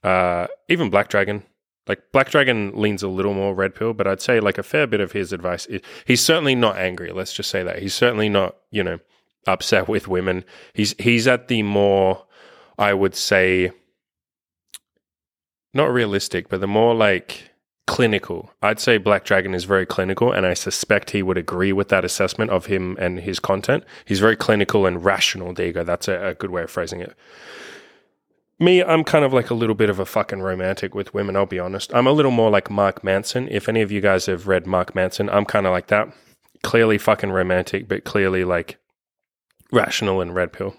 Uh, 0.04 0.46
even 0.68 0.90
Black 0.90 1.08
Dragon. 1.08 1.42
Like 1.86 2.12
Black 2.12 2.30
Dragon 2.30 2.72
leans 2.74 3.02
a 3.02 3.08
little 3.08 3.32
more 3.32 3.54
red 3.54 3.74
pill, 3.74 3.94
but 3.94 4.06
I'd 4.06 4.20
say 4.20 4.40
like 4.40 4.58
a 4.58 4.62
fair 4.62 4.86
bit 4.86 5.00
of 5.00 5.12
his 5.12 5.32
advice. 5.32 5.64
Is, 5.66 5.80
he's 6.04 6.20
certainly 6.22 6.54
not 6.54 6.76
angry. 6.76 7.12
Let's 7.12 7.32
just 7.32 7.48
say 7.48 7.62
that 7.62 7.78
he's 7.78 7.94
certainly 7.94 8.28
not 8.28 8.56
you 8.70 8.84
know 8.84 8.98
upset 9.46 9.88
with 9.88 10.06
women. 10.06 10.44
He's 10.74 10.94
he's 10.98 11.26
at 11.26 11.48
the 11.48 11.62
more 11.62 12.26
I 12.78 12.92
would 12.92 13.14
say 13.14 13.72
not 15.74 15.92
realistic, 15.92 16.48
but 16.48 16.60
the 16.60 16.66
more 16.66 16.94
like 16.94 17.50
clinical. 17.88 18.52
I'd 18.62 18.78
say 18.78 18.98
Black 18.98 19.24
Dragon 19.24 19.54
is 19.54 19.64
very 19.64 19.86
clinical, 19.86 20.30
and 20.30 20.44
I 20.44 20.54
suspect 20.54 21.10
he 21.10 21.22
would 21.22 21.38
agree 21.38 21.72
with 21.72 21.88
that 21.88 22.04
assessment 22.04 22.50
of 22.50 22.66
him 22.66 22.96
and 23.00 23.20
his 23.20 23.40
content. 23.40 23.82
He's 24.04 24.20
very 24.20 24.36
clinical 24.36 24.84
and 24.84 25.02
rational. 25.02 25.54
There 25.54 25.66
you 25.66 25.72
go. 25.72 25.84
That's 25.84 26.06
a, 26.06 26.28
a 26.28 26.34
good 26.34 26.50
way 26.50 26.62
of 26.62 26.70
phrasing 26.70 27.00
it. 27.00 27.16
Me, 28.60 28.82
I'm 28.82 29.04
kind 29.04 29.24
of 29.24 29.32
like 29.32 29.50
a 29.50 29.54
little 29.54 29.74
bit 29.74 29.88
of 29.88 29.98
a 29.98 30.04
fucking 30.04 30.42
romantic 30.42 30.94
with 30.94 31.14
women, 31.14 31.34
I'll 31.34 31.46
be 31.46 31.58
honest. 31.58 31.94
I'm 31.94 32.06
a 32.06 32.12
little 32.12 32.30
more 32.30 32.50
like 32.50 32.70
Mark 32.70 33.02
Manson. 33.02 33.48
If 33.50 33.68
any 33.68 33.80
of 33.80 33.90
you 33.90 34.00
guys 34.00 34.26
have 34.26 34.48
read 34.48 34.66
Mark 34.66 34.94
Manson, 34.94 35.30
I'm 35.30 35.44
kind 35.44 35.66
of 35.66 35.72
like 35.72 35.86
that. 35.86 36.08
Clearly 36.62 36.98
fucking 36.98 37.30
romantic, 37.30 37.88
but 37.88 38.04
clearly 38.04 38.44
like 38.44 38.78
rational 39.72 40.20
and 40.20 40.34
red 40.34 40.52
pill. 40.52 40.76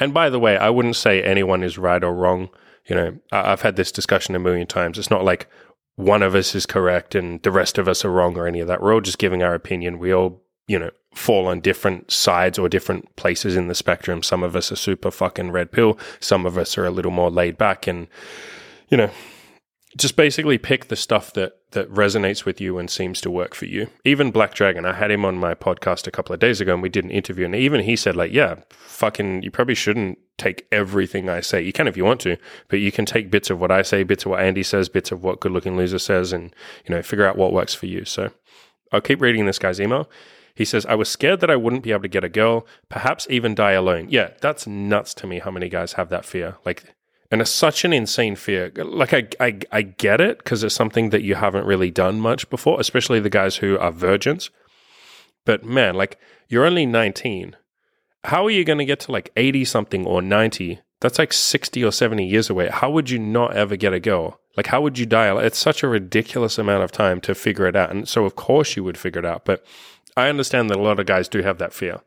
And 0.00 0.12
by 0.12 0.28
the 0.30 0.40
way, 0.40 0.56
I 0.56 0.70
wouldn't 0.70 0.96
say 0.96 1.22
anyone 1.22 1.62
is 1.62 1.78
right 1.78 2.02
or 2.02 2.14
wrong 2.14 2.48
you 2.86 2.96
know, 2.96 3.18
I've 3.30 3.62
had 3.62 3.76
this 3.76 3.92
discussion 3.92 4.34
a 4.34 4.40
million 4.40 4.66
times. 4.66 4.98
It's 4.98 5.10
not 5.10 5.24
like 5.24 5.48
one 5.96 6.22
of 6.22 6.34
us 6.34 6.54
is 6.54 6.66
correct 6.66 7.14
and 7.14 7.42
the 7.42 7.50
rest 7.50 7.78
of 7.78 7.88
us 7.88 8.04
are 8.04 8.10
wrong 8.10 8.36
or 8.36 8.46
any 8.46 8.60
of 8.60 8.68
that. 8.68 8.82
We're 8.82 8.94
all 8.94 9.00
just 9.00 9.18
giving 9.18 9.42
our 9.42 9.54
opinion. 9.54 9.98
We 9.98 10.12
all, 10.12 10.42
you 10.66 10.78
know, 10.78 10.90
fall 11.14 11.46
on 11.46 11.60
different 11.60 12.10
sides 12.10 12.58
or 12.58 12.68
different 12.68 13.14
places 13.16 13.56
in 13.56 13.68
the 13.68 13.74
spectrum. 13.74 14.22
Some 14.22 14.42
of 14.42 14.56
us 14.56 14.72
are 14.72 14.76
super 14.76 15.10
fucking 15.10 15.50
red 15.50 15.70
pill. 15.70 15.98
Some 16.20 16.46
of 16.46 16.56
us 16.56 16.78
are 16.78 16.86
a 16.86 16.90
little 16.90 17.10
more 17.10 17.30
laid 17.30 17.58
back 17.58 17.86
and, 17.86 18.08
you 18.88 18.96
know, 18.96 19.10
just 19.96 20.16
basically 20.16 20.58
pick 20.58 20.88
the 20.88 20.96
stuff 20.96 21.32
that 21.34 21.58
that 21.72 21.90
resonates 21.90 22.44
with 22.44 22.60
you 22.60 22.78
and 22.78 22.90
seems 22.90 23.20
to 23.20 23.30
work 23.30 23.54
for 23.54 23.66
you. 23.66 23.88
Even 24.04 24.30
Black 24.30 24.54
Dragon, 24.54 24.84
I 24.84 24.92
had 24.92 25.10
him 25.10 25.24
on 25.24 25.36
my 25.36 25.54
podcast 25.54 26.06
a 26.06 26.10
couple 26.10 26.32
of 26.32 26.40
days 26.40 26.60
ago 26.60 26.74
and 26.74 26.82
we 26.82 26.88
did 26.88 27.04
an 27.04 27.10
interview 27.10 27.44
and 27.44 27.54
even 27.54 27.80
he 27.80 27.96
said 27.96 28.16
like, 28.16 28.32
yeah, 28.32 28.56
fucking 28.70 29.42
you 29.42 29.50
probably 29.50 29.74
shouldn't 29.74 30.18
take 30.38 30.66
everything 30.70 31.28
I 31.28 31.40
say. 31.40 31.62
You 31.62 31.72
can 31.72 31.88
if 31.88 31.96
you 31.96 32.04
want 32.04 32.20
to, 32.22 32.36
but 32.68 32.80
you 32.80 32.92
can 32.92 33.04
take 33.04 33.30
bits 33.30 33.50
of 33.50 33.60
what 33.60 33.70
I 33.70 33.82
say, 33.82 34.02
bits 34.02 34.24
of 34.24 34.30
what 34.30 34.40
Andy 34.40 34.62
says, 34.62 34.88
bits 34.88 35.12
of 35.12 35.22
what 35.22 35.40
Good 35.40 35.52
Looking 35.52 35.76
Loser 35.76 35.98
says 35.98 36.32
and, 36.32 36.54
you 36.86 36.94
know, 36.94 37.02
figure 37.02 37.26
out 37.26 37.36
what 37.36 37.52
works 37.52 37.74
for 37.74 37.86
you. 37.86 38.04
So 38.04 38.30
I'll 38.92 39.00
keep 39.00 39.20
reading 39.20 39.46
this 39.46 39.58
guy's 39.58 39.80
email. 39.80 40.10
He 40.54 40.66
says, 40.66 40.84
I 40.84 40.94
was 40.94 41.08
scared 41.08 41.40
that 41.40 41.50
I 41.50 41.56
wouldn't 41.56 41.82
be 41.82 41.92
able 41.92 42.02
to 42.02 42.08
get 42.08 42.24
a 42.24 42.28
girl, 42.28 42.66
perhaps 42.90 43.26
even 43.30 43.54
die 43.54 43.72
alone. 43.72 44.08
Yeah, 44.10 44.32
that's 44.40 44.66
nuts 44.66 45.14
to 45.14 45.26
me 45.26 45.38
how 45.38 45.50
many 45.50 45.70
guys 45.70 45.94
have 45.94 46.10
that 46.10 46.26
fear. 46.26 46.56
Like 46.66 46.94
and 47.32 47.40
it's 47.40 47.50
such 47.50 47.86
an 47.86 47.94
insane 47.94 48.36
fear. 48.36 48.70
Like 48.76 49.14
I, 49.14 49.26
I, 49.40 49.58
I 49.72 49.82
get 49.82 50.20
it 50.20 50.36
because 50.38 50.62
it's 50.62 50.74
something 50.74 51.08
that 51.10 51.22
you 51.22 51.34
haven't 51.34 51.64
really 51.64 51.90
done 51.90 52.20
much 52.20 52.48
before, 52.50 52.78
especially 52.78 53.20
the 53.20 53.30
guys 53.30 53.56
who 53.56 53.78
are 53.78 53.90
virgins. 53.90 54.50
But 55.46 55.64
man, 55.64 55.94
like 55.94 56.18
you're 56.48 56.66
only 56.66 56.84
19. 56.84 57.56
How 58.24 58.44
are 58.44 58.50
you 58.50 58.64
going 58.64 58.78
to 58.78 58.84
get 58.84 59.00
to 59.00 59.12
like 59.12 59.32
80 59.34 59.64
something 59.64 60.06
or 60.06 60.20
90? 60.20 60.80
That's 61.00 61.18
like 61.18 61.32
60 61.32 61.82
or 61.82 61.90
70 61.90 62.24
years 62.24 62.50
away. 62.50 62.68
How 62.68 62.90
would 62.90 63.08
you 63.08 63.18
not 63.18 63.56
ever 63.56 63.76
get 63.76 63.94
a 63.94 63.98
girl? 63.98 64.38
Like, 64.56 64.66
how 64.66 64.82
would 64.82 64.98
you 64.98 65.06
dial? 65.06 65.38
It's 65.38 65.58
such 65.58 65.82
a 65.82 65.88
ridiculous 65.88 66.58
amount 66.58 66.84
of 66.84 66.92
time 66.92 67.20
to 67.22 67.34
figure 67.34 67.66
it 67.66 67.74
out. 67.74 67.90
And 67.90 68.06
so, 68.06 68.26
of 68.26 68.36
course, 68.36 68.76
you 68.76 68.84
would 68.84 68.98
figure 68.98 69.18
it 69.18 69.24
out. 69.24 69.46
But 69.46 69.64
I 70.16 70.28
understand 70.28 70.70
that 70.70 70.78
a 70.78 70.82
lot 70.82 71.00
of 71.00 71.06
guys 71.06 71.28
do 71.28 71.42
have 71.42 71.58
that 71.58 71.72
fear. 71.72 72.02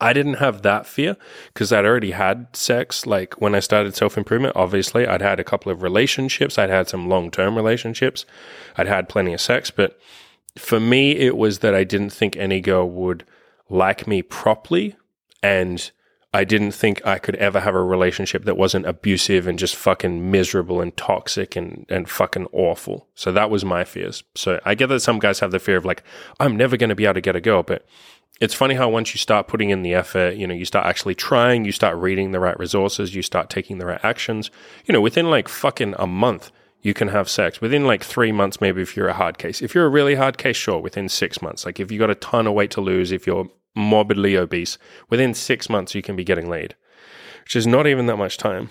I 0.00 0.12
didn't 0.12 0.34
have 0.34 0.62
that 0.62 0.86
fear 0.86 1.16
because 1.52 1.72
I'd 1.72 1.84
already 1.84 2.12
had 2.12 2.54
sex. 2.56 3.06
Like 3.06 3.40
when 3.40 3.54
I 3.54 3.60
started 3.60 3.94
self 3.94 4.16
improvement, 4.16 4.56
obviously, 4.56 5.06
I'd 5.06 5.20
had 5.20 5.38
a 5.38 5.44
couple 5.44 5.70
of 5.70 5.82
relationships. 5.82 6.58
I'd 6.58 6.70
had 6.70 6.88
some 6.88 7.08
long 7.08 7.30
term 7.30 7.56
relationships. 7.56 8.24
I'd 8.76 8.88
had 8.88 9.08
plenty 9.08 9.34
of 9.34 9.40
sex. 9.40 9.70
But 9.70 9.98
for 10.56 10.80
me, 10.80 11.12
it 11.12 11.36
was 11.36 11.58
that 11.58 11.74
I 11.74 11.84
didn't 11.84 12.10
think 12.10 12.36
any 12.36 12.60
girl 12.60 12.88
would 12.88 13.24
like 13.68 14.06
me 14.06 14.22
properly. 14.22 14.96
And 15.42 15.90
I 16.32 16.44
didn't 16.44 16.72
think 16.72 17.04
I 17.04 17.18
could 17.18 17.34
ever 17.36 17.58
have 17.58 17.74
a 17.74 17.82
relationship 17.82 18.44
that 18.44 18.56
wasn't 18.56 18.86
abusive 18.86 19.48
and 19.48 19.58
just 19.58 19.74
fucking 19.74 20.30
miserable 20.30 20.80
and 20.80 20.96
toxic 20.96 21.56
and, 21.56 21.86
and 21.88 22.08
fucking 22.08 22.46
awful. 22.52 23.08
So 23.16 23.32
that 23.32 23.50
was 23.50 23.64
my 23.64 23.82
fears. 23.82 24.22
So 24.36 24.60
I 24.64 24.76
get 24.76 24.86
that 24.88 25.00
some 25.00 25.18
guys 25.18 25.40
have 25.40 25.50
the 25.50 25.58
fear 25.58 25.76
of 25.76 25.84
like, 25.84 26.04
I'm 26.38 26.56
never 26.56 26.76
going 26.76 26.90
to 26.90 26.94
be 26.94 27.04
able 27.04 27.14
to 27.14 27.20
get 27.20 27.34
a 27.34 27.40
girl. 27.40 27.64
But 27.64 27.84
it's 28.40 28.54
funny 28.54 28.76
how 28.76 28.88
once 28.88 29.12
you 29.12 29.18
start 29.18 29.48
putting 29.48 29.70
in 29.70 29.82
the 29.82 29.94
effort, 29.94 30.36
you 30.36 30.46
know, 30.46 30.54
you 30.54 30.64
start 30.64 30.86
actually 30.86 31.16
trying, 31.16 31.64
you 31.64 31.72
start 31.72 31.96
reading 31.96 32.30
the 32.30 32.40
right 32.40 32.58
resources, 32.60 33.12
you 33.12 33.22
start 33.22 33.50
taking 33.50 33.78
the 33.78 33.86
right 33.86 34.00
actions, 34.04 34.52
you 34.86 34.92
know, 34.92 35.00
within 35.00 35.30
like 35.30 35.48
fucking 35.48 35.94
a 35.98 36.06
month, 36.06 36.52
you 36.80 36.94
can 36.94 37.08
have 37.08 37.28
sex. 37.28 37.60
Within 37.60 37.86
like 37.86 38.04
three 38.04 38.32
months, 38.32 38.60
maybe 38.60 38.80
if 38.80 38.96
you're 38.96 39.08
a 39.08 39.14
hard 39.14 39.36
case. 39.36 39.60
If 39.60 39.74
you're 39.74 39.84
a 39.84 39.90
really 39.90 40.14
hard 40.14 40.38
case, 40.38 40.56
sure, 40.56 40.80
within 40.80 41.08
six 41.08 41.42
months. 41.42 41.66
Like 41.66 41.80
if 41.80 41.90
you 41.90 41.98
got 41.98 42.08
a 42.08 42.14
ton 42.14 42.46
of 42.46 42.54
weight 42.54 42.70
to 42.72 42.80
lose, 42.80 43.12
if 43.12 43.26
you're 43.26 43.50
morbidly 43.74 44.36
obese, 44.36 44.78
within 45.08 45.34
six 45.34 45.68
months, 45.68 45.94
you 45.94 46.02
can 46.02 46.16
be 46.16 46.24
getting 46.24 46.48
laid, 46.48 46.74
which 47.44 47.56
is 47.56 47.66
not 47.66 47.86
even 47.86 48.06
that 48.06 48.16
much 48.16 48.36
time. 48.36 48.70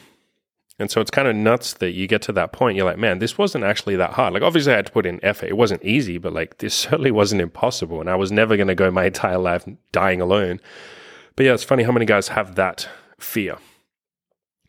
And 0.80 0.90
so 0.90 1.02
it's 1.02 1.12
kind 1.12 1.28
of 1.28 1.36
nuts 1.36 1.74
that 1.74 1.92
you 1.92 2.08
get 2.08 2.22
to 2.24 2.32
that 2.32 2.54
point. 2.54 2.78
You're 2.78 2.86
like, 2.86 2.98
man, 2.98 3.20
this 3.20 3.38
wasn't 3.38 3.66
actually 3.66 3.98
that 3.98 4.14
hard. 4.14 4.34
Like, 4.34 4.44
obviously, 4.44 4.72
I 4.72 4.78
had 4.78 4.86
to 4.86 4.92
put 4.94 5.06
in 5.06 5.20
effort. 5.24 5.50
It 5.50 5.58
wasn't 5.58 5.84
easy, 5.84 6.18
but 6.18 6.32
like, 6.32 6.60
this 6.60 6.74
certainly 6.76 7.12
wasn't 7.12 7.42
impossible. 7.42 8.00
And 8.00 8.10
I 8.10 8.16
was 8.16 8.32
never 8.32 8.56
going 8.56 8.70
to 8.70 8.76
go 8.76 8.90
my 8.90 9.06
entire 9.06 9.38
life 9.38 9.66
dying 9.92 10.22
alone. 10.22 10.62
But 11.36 11.46
yeah, 11.46 11.54
it's 11.54 11.64
funny 11.64 11.84
how 11.84 11.92
many 11.92 12.06
guys 12.06 12.30
have 12.30 12.56
that 12.56 12.88
fear. 13.20 13.58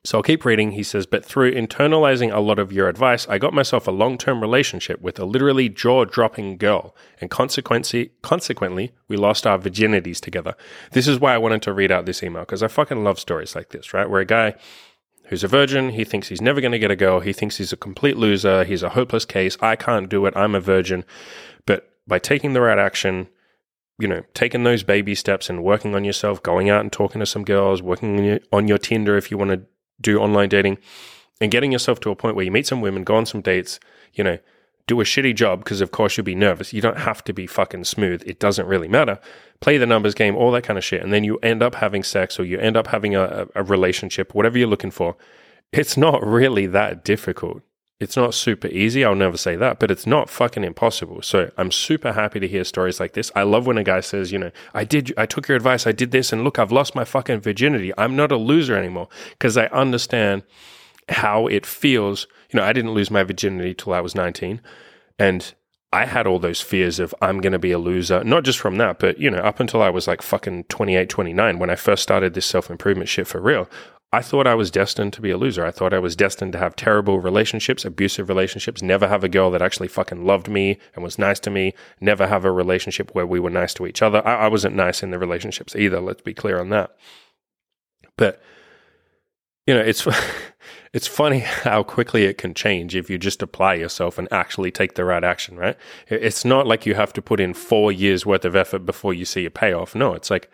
So 0.02 0.19
I'll 0.19 0.23
keep 0.23 0.47
reading. 0.47 0.73
He 0.73 0.83
says, 0.83 1.04
but 1.04 1.26
through 1.26 1.52
internalizing 1.52 2.35
a 2.35 2.40
lot 2.40 2.59
of 2.59 2.73
your 2.73 2.88
advice, 2.88 3.28
I 3.28 3.37
got 3.37 3.52
myself 3.52 3.87
a 3.87 3.90
long 3.90 4.16
term 4.16 4.40
relationship 4.40 5.00
with 5.02 5.19
a 5.19 5.26
literally 5.26 5.69
jaw 5.69 6.07
dropping 6.07 6.57
girl. 6.57 6.97
And 7.21 7.30
consequently, 7.30 8.12
consequently, 8.23 8.92
we 9.09 9.19
lost 9.19 9.47
our 9.47 9.59
virginities 9.59 10.21
together. 10.21 10.54
This 10.92 11.07
is 11.07 11.21
why 11.21 11.35
I 11.35 11.38
wanted 11.38 11.61
to 11.62 11.75
read 11.75 11.92
out 11.92 12.07
this 12.07 12.23
email 12.23 12.42
because 12.42 12.62
I 12.62 12.69
fucking 12.69 13.04
love 13.04 13.21
stories 13.21 13.54
like 13.54 13.71
this, 13.71 13.92
right? 13.92 14.09
Where 14.09 14.23
a 14.23 14.26
guy 14.26 14.54
who's 15.30 15.45
a 15.45 15.49
virgin. 15.49 15.90
He 15.90 16.04
thinks 16.04 16.28
he's 16.28 16.40
never 16.40 16.61
going 16.61 16.73
to 16.73 16.78
get 16.78 16.90
a 16.90 16.97
girl. 16.97 17.21
He 17.21 17.33
thinks 17.33 17.57
he's 17.57 17.73
a 17.73 17.76
complete 17.76 18.16
loser. 18.16 18.64
He's 18.64 18.83
a 18.83 18.90
hopeless 18.90 19.25
case. 19.25 19.57
I 19.61 19.76
can't 19.76 20.09
do 20.09 20.26
it. 20.26 20.37
I'm 20.37 20.57
a 20.57 20.61
virgin. 20.61 21.04
But 21.66 21.88
by 22.07 22.19
taking 22.19 22.52
the 22.52 22.61
right 22.61 22.78
action, 22.78 23.28
you 23.99 24.09
know, 24.09 24.23
taking 24.35 24.64
those 24.64 24.83
baby 24.83 25.14
steps 25.14 25.49
and 25.49 25.62
working 25.62 25.95
on 25.95 26.04
yourself, 26.04 26.42
going 26.42 26.69
out 26.69 26.80
and 26.80 26.92
talking 26.92 27.21
to 27.21 27.26
some 27.26 27.45
girls, 27.45 27.80
working 27.80 28.19
on 28.19 28.25
your, 28.25 28.40
on 28.52 28.66
your 28.66 28.78
Tinder 28.78 29.16
if 29.16 29.30
you 29.30 29.38
want 29.38 29.52
to 29.52 29.62
do 30.00 30.19
online 30.19 30.49
dating, 30.49 30.78
and 31.40 31.50
getting 31.50 31.73
yourself 31.73 32.00
to 32.00 32.11
a 32.11 32.16
point 32.16 32.37
where 32.37 32.45
you 32.45 32.50
meet 32.50 32.66
some 32.66 32.80
women, 32.80 33.04
go 33.04 33.16
on 33.16 33.26
some 33.26 33.40
dates, 33.40 33.80
you 34.12 34.23
know, 34.25 34.38
do 34.87 35.00
a 35.00 35.04
shitty 35.04 35.35
job 35.35 35.62
because 35.62 35.80
of 35.80 35.92
course 35.92 36.16
you'll 36.16 36.25
be 36.25 36.35
nervous. 36.35 36.73
You 36.73 36.83
don't 36.83 36.99
have 36.99 37.23
to 37.25 37.33
be 37.33 37.47
fucking 37.47 37.85
smooth. 37.85 38.23
It 38.26 38.40
doesn't 38.40 38.66
really 38.66 38.88
matter. 38.88 39.21
Play 39.61 39.78
the 39.78 39.87
numbers 39.87 40.14
game, 40.14 40.37
all 40.37 40.50
that 40.50 40.64
kind 40.64 40.78
of 40.78 40.85
shit. 40.85 41.02
And 41.02 41.12
then 41.12 41.23
you 41.23 41.38
end 41.38 41.62
up 41.62 41.76
having 41.76 42.02
sex 42.02 42.40
or 42.40 42.45
you 42.45 42.59
end 42.59 42.76
up 42.76 42.88
having 42.88 43.14
a, 43.14 43.47
a 43.54 43.62
relationship, 43.62 44.35
whatever 44.35 44.59
you're 44.59 44.66
looking 44.66 44.90
for. 44.90 45.16
It's 45.73 45.97
not 45.97 46.26
really 46.26 46.66
that 46.66 47.04
difficult. 47.04 47.62
It's 48.00 48.16
not 48.16 48.33
super 48.33 48.66
easy. 48.69 49.04
I'll 49.04 49.14
never 49.14 49.37
say 49.37 49.57
that, 49.57 49.78
but 49.78 49.90
it's 49.90 50.07
not 50.07 50.30
fucking 50.30 50.64
impossible. 50.64 51.21
So 51.21 51.50
I'm 51.59 51.71
super 51.71 52.12
happy 52.12 52.40
to 52.40 52.49
hear 52.49 52.64
stories 52.64 52.99
like 52.99 53.12
this. 53.12 53.30
I 53.37 53.42
love 53.42 53.66
when 53.66 53.76
a 53.76 53.85
guy 53.85 54.00
says, 54.00 54.33
you 54.33 54.38
know, 54.38 54.50
I 54.73 54.85
did, 54.85 55.12
I 55.19 55.26
took 55.26 55.49
your 55.49 55.57
advice, 55.57 55.87
I 55.87 55.92
did 55.92 56.11
this, 56.11 56.33
and 56.33 56.42
look, 56.42 56.59
I've 56.59 56.73
lost 56.73 56.95
my 56.95 57.04
fucking 57.04 57.40
virginity. 57.40 57.92
I'm 57.99 58.16
not 58.16 58.33
a 58.33 58.38
loser 58.38 58.75
anymore 58.75 59.09
because 59.33 59.59
I 59.59 59.66
understand 59.66 60.45
how 61.11 61.47
it 61.47 61.66
feels. 61.66 62.26
You 62.50 62.59
know, 62.59 62.64
I 62.64 62.73
didn't 62.73 62.95
lose 62.95 63.11
my 63.11 63.23
virginity 63.23 63.75
till 63.75 63.92
I 63.92 64.00
was 64.00 64.14
19. 64.14 64.62
And 65.19 65.52
I 65.92 66.07
had 66.07 66.26
all 66.26 66.38
those 66.38 66.62
fears 66.62 67.00
of 67.00 67.14
I'm 67.21 67.42
going 67.42 67.52
to 67.52 67.59
be 67.59 67.73
a 67.73 67.78
loser, 67.78 68.25
not 68.25 68.45
just 68.45 68.59
from 68.61 68.76
that, 68.78 68.99
but, 68.99 69.19
you 69.19 69.30
know, 69.30 69.40
up 69.40 69.61
until 69.61 69.83
I 69.83 69.90
was 69.90 70.07
like 70.07 70.23
fucking 70.23 70.64
28, 70.64 71.11
29, 71.11 71.59
when 71.59 71.69
I 71.69 71.75
first 71.75 72.02
started 72.02 72.33
this 72.33 72.47
self 72.47 72.71
improvement 72.71 73.11
shit 73.11 73.26
for 73.26 73.40
real, 73.40 73.69
I 74.12 74.22
thought 74.22 74.48
I 74.48 74.56
was 74.56 74.72
destined 74.72 75.12
to 75.12 75.20
be 75.20 75.30
a 75.30 75.38
loser. 75.38 75.64
I 75.64 75.70
thought 75.70 75.94
I 75.94 76.00
was 76.00 76.16
destined 76.16 76.52
to 76.54 76.58
have 76.58 76.74
terrible 76.74 77.20
relationships, 77.20 77.84
abusive 77.84 78.28
relationships, 78.28 78.82
never 78.82 79.06
have 79.06 79.22
a 79.22 79.28
girl 79.28 79.52
that 79.52 79.62
actually 79.62 79.86
fucking 79.86 80.24
loved 80.24 80.48
me 80.48 80.78
and 80.94 81.04
was 81.04 81.18
nice 81.18 81.38
to 81.40 81.50
me, 81.50 81.74
never 82.00 82.26
have 82.26 82.44
a 82.44 82.50
relationship 82.50 83.14
where 83.14 83.26
we 83.26 83.38
were 83.38 83.50
nice 83.50 83.72
to 83.74 83.86
each 83.86 84.02
other. 84.02 84.26
I, 84.26 84.46
I 84.46 84.48
wasn't 84.48 84.74
nice 84.74 85.04
in 85.04 85.12
the 85.12 85.18
relationships 85.18 85.76
either, 85.76 86.00
let's 86.00 86.22
be 86.22 86.34
clear 86.34 86.58
on 86.58 86.70
that. 86.70 86.96
But, 88.16 88.42
you 89.66 89.74
know, 89.74 89.80
it's. 89.80 90.06
it's 90.92 91.06
funny 91.06 91.38
how 91.38 91.84
quickly 91.84 92.24
it 92.24 92.36
can 92.36 92.52
change 92.52 92.96
if 92.96 93.08
you 93.08 93.16
just 93.16 93.42
apply 93.42 93.74
yourself 93.74 94.18
and 94.18 94.26
actually 94.32 94.72
take 94.72 94.94
the 94.94 95.04
right 95.04 95.22
action, 95.22 95.56
right? 95.56 95.76
It's 96.08 96.44
not 96.44 96.66
like 96.66 96.84
you 96.84 96.94
have 96.96 97.12
to 97.12 97.22
put 97.22 97.38
in 97.38 97.54
four 97.54 97.92
years 97.92 98.26
worth 98.26 98.44
of 98.44 98.56
effort 98.56 98.80
before 98.80 99.14
you 99.14 99.24
see 99.24 99.46
a 99.46 99.50
payoff. 99.50 99.94
No, 99.94 100.14
it's 100.14 100.30
like 100.30 100.50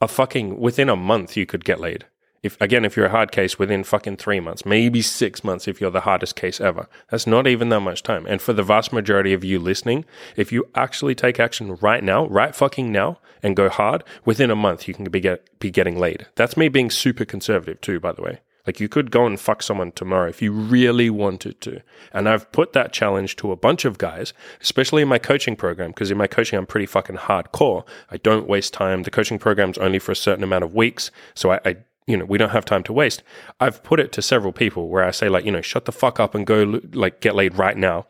a 0.00 0.08
fucking 0.08 0.58
within 0.58 0.88
a 0.88 0.96
month 0.96 1.36
you 1.36 1.46
could 1.46 1.64
get 1.64 1.78
laid. 1.78 2.04
If 2.46 2.60
again, 2.60 2.84
if 2.84 2.96
you're 2.96 3.06
a 3.06 3.10
hard 3.10 3.32
case 3.32 3.58
within 3.58 3.84
fucking 3.84 4.16
three 4.16 4.40
months, 4.40 4.64
maybe 4.64 5.02
six 5.02 5.44
months 5.44 5.68
if 5.68 5.80
you're 5.80 5.90
the 5.90 6.00
hardest 6.00 6.36
case 6.36 6.60
ever. 6.60 6.88
That's 7.10 7.26
not 7.26 7.46
even 7.46 7.68
that 7.70 7.80
much 7.80 8.02
time. 8.02 8.24
And 8.26 8.40
for 8.40 8.52
the 8.52 8.62
vast 8.62 8.92
majority 8.92 9.32
of 9.32 9.44
you 9.44 9.58
listening, 9.58 10.04
if 10.36 10.52
you 10.52 10.64
actually 10.74 11.14
take 11.14 11.38
action 11.40 11.76
right 11.76 12.02
now, 12.02 12.26
right 12.26 12.54
fucking 12.54 12.90
now, 12.90 13.18
and 13.42 13.54
go 13.54 13.68
hard, 13.68 14.02
within 14.24 14.50
a 14.50 14.56
month 14.56 14.88
you 14.88 14.94
can 14.94 15.04
be 15.04 15.20
get 15.20 15.58
be 15.58 15.70
getting 15.70 15.98
laid. 15.98 16.26
That's 16.36 16.56
me 16.56 16.68
being 16.68 16.90
super 16.90 17.24
conservative 17.24 17.80
too, 17.80 18.00
by 18.00 18.12
the 18.12 18.22
way. 18.22 18.40
Like 18.66 18.80
you 18.80 18.88
could 18.88 19.10
go 19.10 19.26
and 19.26 19.38
fuck 19.38 19.62
someone 19.62 19.92
tomorrow 19.92 20.28
if 20.28 20.42
you 20.42 20.50
really 20.52 21.08
wanted 21.08 21.60
to. 21.60 21.80
And 22.12 22.28
I've 22.28 22.50
put 22.50 22.72
that 22.72 22.92
challenge 22.92 23.36
to 23.36 23.52
a 23.52 23.56
bunch 23.56 23.84
of 23.84 23.98
guys, 23.98 24.32
especially 24.60 25.02
in 25.02 25.08
my 25.08 25.18
coaching 25.18 25.54
program, 25.54 25.90
because 25.90 26.10
in 26.10 26.18
my 26.18 26.26
coaching, 26.26 26.58
I'm 26.58 26.66
pretty 26.66 26.86
fucking 26.86 27.16
hardcore. 27.16 27.84
I 28.10 28.16
don't 28.16 28.48
waste 28.48 28.72
time. 28.72 29.04
The 29.04 29.10
coaching 29.10 29.38
program's 29.38 29.78
only 29.78 30.00
for 30.00 30.12
a 30.12 30.16
certain 30.16 30.42
amount 30.42 30.64
of 30.64 30.74
weeks. 30.74 31.12
So 31.34 31.52
I, 31.52 31.60
I 31.64 31.76
you 32.06 32.16
know, 32.16 32.24
we 32.24 32.38
don't 32.38 32.50
have 32.50 32.64
time 32.64 32.82
to 32.84 32.92
waste. 32.92 33.22
I've 33.60 33.82
put 33.82 34.00
it 34.00 34.12
to 34.12 34.22
several 34.22 34.52
people 34.52 34.88
where 34.88 35.04
I 35.04 35.10
say, 35.10 35.28
like, 35.28 35.44
you 35.44 35.50
know, 35.50 35.60
shut 35.60 35.84
the 35.84 35.92
fuck 35.92 36.20
up 36.20 36.34
and 36.34 36.46
go, 36.46 36.80
like, 36.92 37.20
get 37.20 37.34
laid 37.34 37.56
right 37.56 37.76
now. 37.76 38.06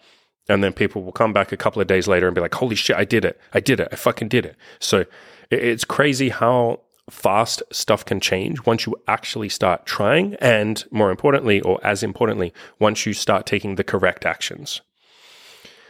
And 0.48 0.62
then 0.62 0.72
people 0.72 1.02
will 1.02 1.12
come 1.12 1.32
back 1.32 1.50
a 1.50 1.56
couple 1.56 1.82
of 1.82 1.88
days 1.88 2.06
later 2.06 2.26
and 2.26 2.34
be 2.34 2.40
like, 2.40 2.54
holy 2.54 2.76
shit, 2.76 2.96
I 2.96 3.04
did 3.04 3.24
it. 3.24 3.40
I 3.52 3.60
did 3.60 3.80
it. 3.80 3.88
I 3.90 3.96
fucking 3.96 4.28
did 4.28 4.44
it. 4.44 4.56
So 4.78 5.06
it's 5.50 5.84
crazy 5.84 6.28
how 6.28 6.80
fast 7.10 7.62
stuff 7.72 8.04
can 8.04 8.20
change 8.20 8.64
once 8.66 8.86
you 8.86 8.94
actually 9.08 9.48
start 9.48 9.86
trying. 9.86 10.34
And 10.36 10.84
more 10.90 11.10
importantly, 11.10 11.60
or 11.60 11.80
as 11.84 12.02
importantly, 12.02 12.52
once 12.78 13.06
you 13.06 13.12
start 13.12 13.46
taking 13.46 13.74
the 13.76 13.84
correct 13.84 14.26
actions. 14.26 14.82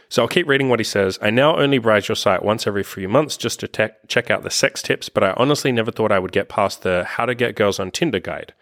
So 0.09 0.21
I'll 0.21 0.27
keep 0.27 0.47
reading 0.47 0.69
what 0.69 0.79
he 0.79 0.85
says. 0.85 1.19
I 1.21 1.29
now 1.29 1.57
only 1.57 1.79
browse 1.79 2.07
your 2.07 2.15
site 2.15 2.43
once 2.43 2.65
every 2.65 2.83
few 2.83 3.09
months 3.09 3.35
just 3.35 3.59
to 3.59 3.67
te- 3.67 3.89
check 4.07 4.31
out 4.31 4.43
the 4.43 4.49
sex 4.49 4.81
tips, 4.81 5.09
but 5.09 5.23
I 5.23 5.33
honestly 5.35 5.71
never 5.71 5.91
thought 5.91 6.11
I 6.11 6.19
would 6.19 6.31
get 6.31 6.49
past 6.49 6.83
the 6.83 7.03
how 7.03 7.25
to 7.25 7.35
get 7.35 7.55
girls 7.55 7.79
on 7.79 7.91
Tinder 7.91 8.19
guide. 8.19 8.53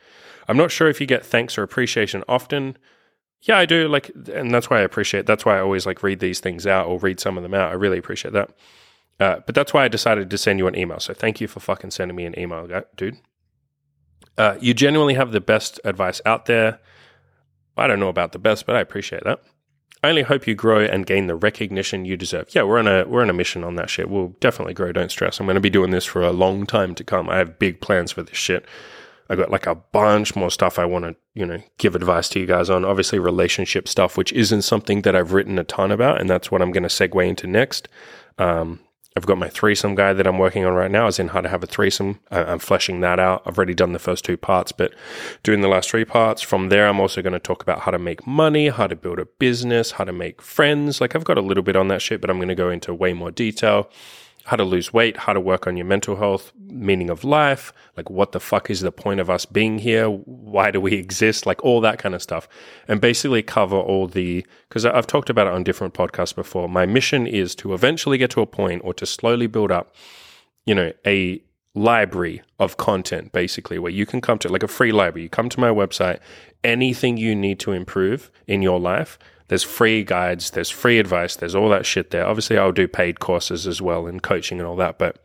I'm 0.48 0.58
not 0.58 0.72
sure 0.72 0.88
if 0.88 1.00
you 1.00 1.08
get 1.08 1.26
thanks 1.26 1.58
or 1.58 1.64
appreciation 1.64 2.24
often. 2.28 2.78
Yeah, 3.42 3.58
I 3.58 3.66
do. 3.66 3.88
Like, 3.88 4.12
and 4.34 4.52
that's 4.52 4.70
why 4.70 4.80
I 4.80 4.84
appreciate. 4.84 5.28
That's 5.28 5.46
why 5.46 5.58
I 5.58 5.62
always 5.62 5.86
like 5.86 6.02
read 6.02 6.20
these 6.20 6.40
things 6.40 6.66
out 6.66 6.88
or 6.88 6.98
read 6.98 7.20
some 7.20 7.38
of 7.38 7.44
them 7.44 7.54
out. 7.54 7.70
I 7.70 7.76
really 7.76 8.00
appreciate 8.00 8.34
that. 8.34 8.50
Uh, 9.20 9.40
but 9.46 9.56
that's 9.56 9.74
why 9.74 9.86
I 9.86 9.88
decided 9.88 10.30
to 10.30 10.38
send 10.38 10.60
you 10.60 10.68
an 10.68 10.78
email. 10.78 11.00
So 11.00 11.14
thank 11.14 11.40
you 11.40 11.48
for 11.48 11.60
fucking 11.60 11.92
sending 11.92 12.18
me 12.18 12.26
an 12.26 12.38
email, 12.38 12.68
dude. 12.96 13.18
Uh, 14.38 14.58
you 14.60 14.74
genuinely 14.74 15.14
have 15.14 15.32
the 15.32 15.40
best 15.40 15.80
advice 15.86 16.22
out 16.26 16.48
there. 16.48 16.80
I 17.78 17.88
don't 17.88 18.00
know 18.00 18.10
about 18.10 18.32
the 18.32 18.40
best, 18.40 18.66
but 18.66 18.76
I 18.76 18.82
appreciate 18.82 19.24
that. 19.24 19.42
I 20.06 20.10
only 20.10 20.22
hope 20.22 20.46
you 20.46 20.54
grow 20.54 20.82
and 20.82 21.04
gain 21.04 21.26
the 21.26 21.36
recognition 21.36 22.06
you 22.06 22.16
deserve. 22.16 22.54
Yeah, 22.54 22.62
we're 22.62 22.78
on 22.78 22.88
a 22.88 23.06
we're 23.06 23.24
on 23.24 23.30
a 23.32 23.34
mission 23.34 23.64
on 23.64 23.76
that 23.76 23.90
shit. 23.90 24.08
We'll 24.08 24.36
definitely 24.40 24.76
grow. 24.76 24.92
Don't 24.92 25.12
stress. 25.12 25.40
I'm 25.40 25.48
going 25.48 25.56
to 25.56 25.62
be 25.62 25.70
doing 25.72 25.90
this 25.90 26.06
for 26.06 26.22
a 26.22 26.32
long 26.32 26.68
time 26.68 26.94
to 26.96 27.04
come. 27.04 27.28
I 27.28 27.38
have 27.38 27.58
big 27.58 27.82
plans 27.82 28.12
for 28.12 28.22
this 28.22 28.38
shit. 28.38 28.68
I 29.32 29.36
got 29.36 29.50
like 29.50 29.66
a 29.66 29.74
bunch 29.74 30.36
more 30.36 30.52
stuff 30.52 30.78
I 30.78 30.86
want 30.86 31.06
to, 31.06 31.16
you 31.34 31.44
know, 31.44 31.58
give 31.80 31.96
advice 31.96 32.30
to 32.30 32.40
you 32.40 32.46
guys 32.46 32.70
on. 32.70 32.86
Obviously, 32.86 33.18
relationship 33.18 33.88
stuff, 33.88 34.16
which 34.16 34.32
isn't 34.34 34.62
something 34.62 35.02
that 35.02 35.16
I've 35.16 35.34
written 35.34 35.58
a 35.58 35.64
ton 35.64 35.92
about, 35.92 36.22
and 36.22 36.30
that's 36.30 36.52
what 36.52 36.62
I'm 36.62 36.72
going 36.72 36.84
to 36.84 36.90
segue 36.90 37.28
into 37.28 37.48
next. 37.48 37.88
Um, 38.38 38.82
I've 39.18 39.26
got 39.26 39.38
my 39.38 39.48
threesome 39.48 39.96
guide 39.96 40.18
that 40.18 40.28
I'm 40.28 40.38
working 40.38 40.66
on 40.66 40.74
right 40.74 40.92
now, 40.92 41.08
as 41.08 41.20
in 41.20 41.30
how 41.30 41.40
to 41.40 41.48
have 41.48 41.64
a 41.64 41.68
threesome. 41.68 42.20
I'm 42.32 42.60
fleshing 42.60 43.00
that 43.00 43.18
out. 43.18 43.44
I've 43.46 43.58
already 43.58 43.74
done 43.74 43.94
the 43.94 44.00
first 44.00 44.26
two 44.26 44.36
parts, 44.36 44.74
but 44.74 44.94
doing 45.42 45.62
the 45.62 45.70
last 45.70 45.90
three 45.90 46.04
parts. 46.04 46.42
From 46.42 46.68
there, 46.68 46.86
I'm 46.86 47.00
also 47.00 47.22
going 47.22 47.32
to 47.32 47.40
talk 47.40 47.64
about 47.64 47.80
how 47.82 47.92
to 47.92 47.98
make 47.98 48.28
money, 48.28 48.68
how 48.68 48.88
to 48.88 48.96
build 48.96 49.20
a 49.20 49.26
business, 49.26 49.92
how 49.92 50.04
to 50.04 50.12
make 50.12 50.42
friends. 50.42 51.00
Like 51.00 51.16
I've 51.16 51.24
got 51.24 51.38
a 51.38 51.42
little 51.42 51.64
bit 51.64 51.78
on 51.78 51.88
that 51.88 52.02
shit, 52.02 52.20
but 52.20 52.30
I'm 52.30 52.38
going 52.38 52.50
to 52.50 52.56
go 52.56 52.70
into 52.70 52.94
way 52.94 53.14
more 53.14 53.32
detail 53.32 53.90
how 54.46 54.56
to 54.56 54.64
lose 54.64 54.94
weight, 54.94 55.18
how 55.18 55.34
to 55.34 55.40
work 55.40 55.66
on 55.66 55.76
your 55.76 55.88
mental 55.88 56.18
health, 56.18 56.54
meaning 56.60 57.10
of 57.10 57.24
life, 57.24 57.74
like 57.98 58.12
what 58.12 58.32
the 58.32 58.40
fuck 58.40 58.70
is 58.70 58.82
the 58.82 58.92
point 58.92 59.20
of 59.20 59.28
us 59.28 59.44
being 59.44 59.80
here? 59.80 60.08
Why 60.08 60.70
do 60.70 60.80
we 60.80 60.94
exist? 60.94 61.48
Like 61.48 61.64
all 61.64 61.82
that 61.82 61.98
kind 61.98 62.14
of 62.14 62.22
stuff. 62.22 62.48
And 62.88 63.02
basically 63.02 63.42
cover 63.42 63.76
all 63.76 64.08
the, 64.08 64.46
because 64.70 64.86
I've 64.86 65.08
talked 65.08 65.32
about 65.32 65.48
it 65.48 65.54
on 65.54 65.64
different 65.64 65.96
podcasts 65.96 66.36
before. 66.36 66.70
My 66.70 66.86
mission 66.86 67.26
is 67.26 67.56
to 67.56 67.74
eventually 67.74 68.20
get 68.20 68.30
to 68.32 68.42
a 68.42 68.46
point 68.46 68.84
or 68.86 68.94
to 68.94 69.06
slowly 69.08 69.48
build 69.48 69.72
up, 69.72 69.96
you 70.68 70.76
know, 70.76 70.94
a 71.08 71.42
library 71.74 72.44
of 72.60 72.78
content 72.78 73.32
basically 73.32 73.80
where 73.80 73.92
you 73.92 74.06
can 74.06 74.22
come 74.22 74.38
to 74.40 74.48
like 74.48 74.64
a 74.64 74.68
free 74.68 74.92
library. 74.92 75.24
You 75.24 75.30
come 75.30 75.50
to 75.50 75.60
my 75.60 75.70
website, 75.70 76.20
anything 76.64 77.18
you 77.18 77.36
need 77.36 77.60
to 77.62 77.72
improve 77.72 78.30
in 78.46 78.62
your 78.62 78.80
life 78.80 79.18
there's 79.48 79.64
free 79.64 80.04
guides, 80.04 80.52
there's 80.52 80.70
free 80.70 81.00
advice, 81.00 81.36
there's 81.36 81.56
all 81.56 81.70
that 81.70 81.86
shit 81.86 82.12
there. 82.12 82.26
Obviously, 82.26 82.58
I'll 82.58 82.72
do 82.72 82.88
paid 82.88 83.20
courses 83.20 83.68
as 83.68 83.82
well 83.82 84.08
and 84.08 84.22
coaching 84.22 84.60
and 84.60 84.68
all 84.68 84.76
that. 84.78 84.98
But 84.98 85.24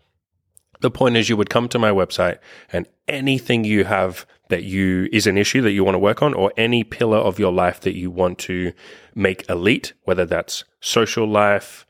the 0.81 0.91
point 0.91 1.17
is, 1.17 1.29
you 1.29 1.37
would 1.37 1.51
come 1.51 1.69
to 1.69 1.79
my 1.79 1.91
website 1.91 2.39
and 2.73 2.87
anything 3.09 3.65
you 3.65 3.85
have 3.85 4.27
that 4.49 4.65
you 4.65 5.09
is 5.13 5.27
an 5.27 5.39
issue 5.39 5.63
that 5.63 5.73
you 5.73 5.85
want 5.85 5.95
to 5.95 6.01
work 6.01 6.23
on, 6.23 6.35
or 6.35 6.53
any 6.57 6.85
pillar 6.85 7.19
of 7.19 7.39
your 7.39 7.53
life 7.53 7.81
that 7.81 7.97
you 7.97 8.11
want 8.11 8.39
to 8.39 8.73
make 9.15 9.49
elite, 9.49 9.93
whether 10.05 10.27
that's 10.27 10.65
social 10.81 11.27
life, 11.27 11.87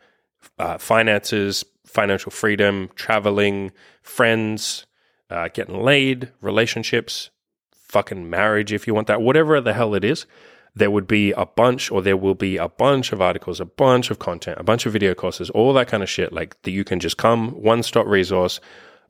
uh, 0.59 0.77
finances, 0.79 1.65
financial 1.87 2.31
freedom, 2.31 2.91
traveling, 2.95 3.73
friends, 4.03 4.87
uh, 5.31 5.49
getting 5.49 5.83
laid, 5.83 6.31
relationships, 6.41 7.31
fucking 7.73 8.29
marriage, 8.29 8.73
if 8.73 8.87
you 8.87 8.95
want 8.95 9.07
that, 9.07 9.23
whatever 9.23 9.61
the 9.61 9.73
hell 9.73 9.95
it 9.95 10.05
is 10.05 10.27
there 10.75 10.91
would 10.91 11.07
be 11.07 11.33
a 11.33 11.47
bunch 11.47 11.91
or 11.91 12.03
there 12.03 12.17
will 12.17 12.35
be 12.35 12.57
a 12.57 12.69
bunch 12.69 13.13
of 13.13 13.21
articles, 13.21 13.61
a 13.61 13.65
bunch 13.65 14.11
of 14.11 14.19
content, 14.19 14.59
a 14.59 14.63
bunch 14.65 14.87
of 14.87 14.93
video 14.93 15.15
courses, 15.15 15.51
all 15.51 15.73
that 15.73 15.89
kind 15.89 16.03
of 16.03 16.09
shit 16.09 16.33
like 16.33 16.61
that 16.63 16.71
you 16.71 16.85
can 16.85 17.01
just 17.01 17.17
come 17.17 17.51
one 17.51 17.83
stop 17.83 18.07
resource. 18.07 18.61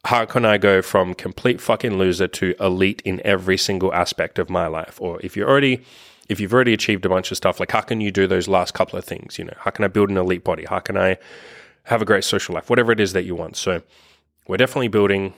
How 0.07 0.25
can 0.25 0.47
I 0.47 0.57
go 0.57 0.81
from 0.81 1.15
complete 1.15 1.61
fucking 1.61 1.99
loser 1.99 2.27
to 2.29 2.55
elite 2.59 3.03
in 3.05 3.21
every 3.25 3.59
single 3.59 3.93
aspect 3.93 4.39
of 4.39 4.49
my 4.49 4.67
life? 4.67 4.99
Or 5.01 5.21
if 5.23 5.37
you're 5.37 5.49
already 5.49 5.83
if 6.31 6.39
you've 6.39 6.55
already 6.55 6.73
achieved 6.73 7.05
a 7.05 7.09
bunch 7.09 7.33
of 7.33 7.37
stuff, 7.37 7.59
like 7.59 7.73
how 7.73 7.81
can 7.81 8.01
you 8.01 8.13
do 8.13 8.29
those 8.29 8.47
last 8.47 8.73
couple 8.73 8.97
of 8.97 9.05
things? 9.05 9.37
You 9.37 9.45
know, 9.47 9.57
how 9.59 9.73
can 9.73 9.85
I 9.85 9.89
build 9.89 10.11
an 10.11 10.17
elite 10.17 10.45
body? 10.45 10.65
How 10.65 10.79
can 10.79 10.97
I 10.97 11.19
have 11.85 12.01
a 12.01 12.05
great 12.05 12.23
social 12.23 12.55
life? 12.55 12.71
Whatever 12.71 12.93
it 12.93 13.01
is 13.01 13.13
that 13.15 13.25
you 13.25 13.35
want. 13.35 13.57
So 13.57 13.83
we're 14.47 14.57
definitely 14.57 14.89
building. 14.89 15.35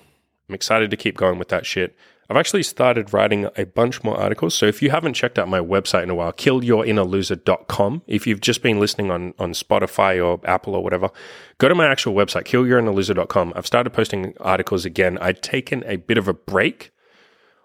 I'm 0.49 0.55
excited 0.55 0.91
to 0.91 0.97
keep 0.99 1.17
going 1.17 1.38
with 1.38 1.49
that 1.49 1.64
shit. 1.64 1.97
I've 2.31 2.37
actually 2.37 2.62
started 2.62 3.12
writing 3.12 3.49
a 3.57 3.64
bunch 3.64 4.02
more 4.02 4.19
articles. 4.19 4.55
So 4.55 4.67
if 4.67 4.81
you 4.81 4.91
haven't 4.91 5.14
checked 5.14 5.38
out 5.38 5.49
my 5.49 5.59
website 5.59 6.05
in 6.05 6.11
a 6.11 6.14
while, 6.14 6.33
killyourinnerloser.com. 6.33 8.02
If 8.07 8.26
you've 8.26 8.41
just 8.41 8.62
been 8.62 8.81
listening 8.81 9.11
on, 9.11 9.35
on 9.38 9.52
Spotify 9.52 10.25
or 10.25 10.41
Apple 10.49 10.75
or 10.75 10.83
whatever, 10.83 11.11
go 11.59 11.69
to 11.69 11.75
my 11.75 11.87
actual 11.87 12.14
website, 12.14 12.45
killyourinnerloser.com. 12.45 13.52
I've 13.55 13.67
started 13.67 13.91
posting 13.91 14.35
articles 14.41 14.85
again. 14.85 15.19
I'd 15.19 15.43
taken 15.43 15.85
a 15.87 15.97
bit 15.97 16.17
of 16.17 16.29
a 16.29 16.35
break 16.35 16.93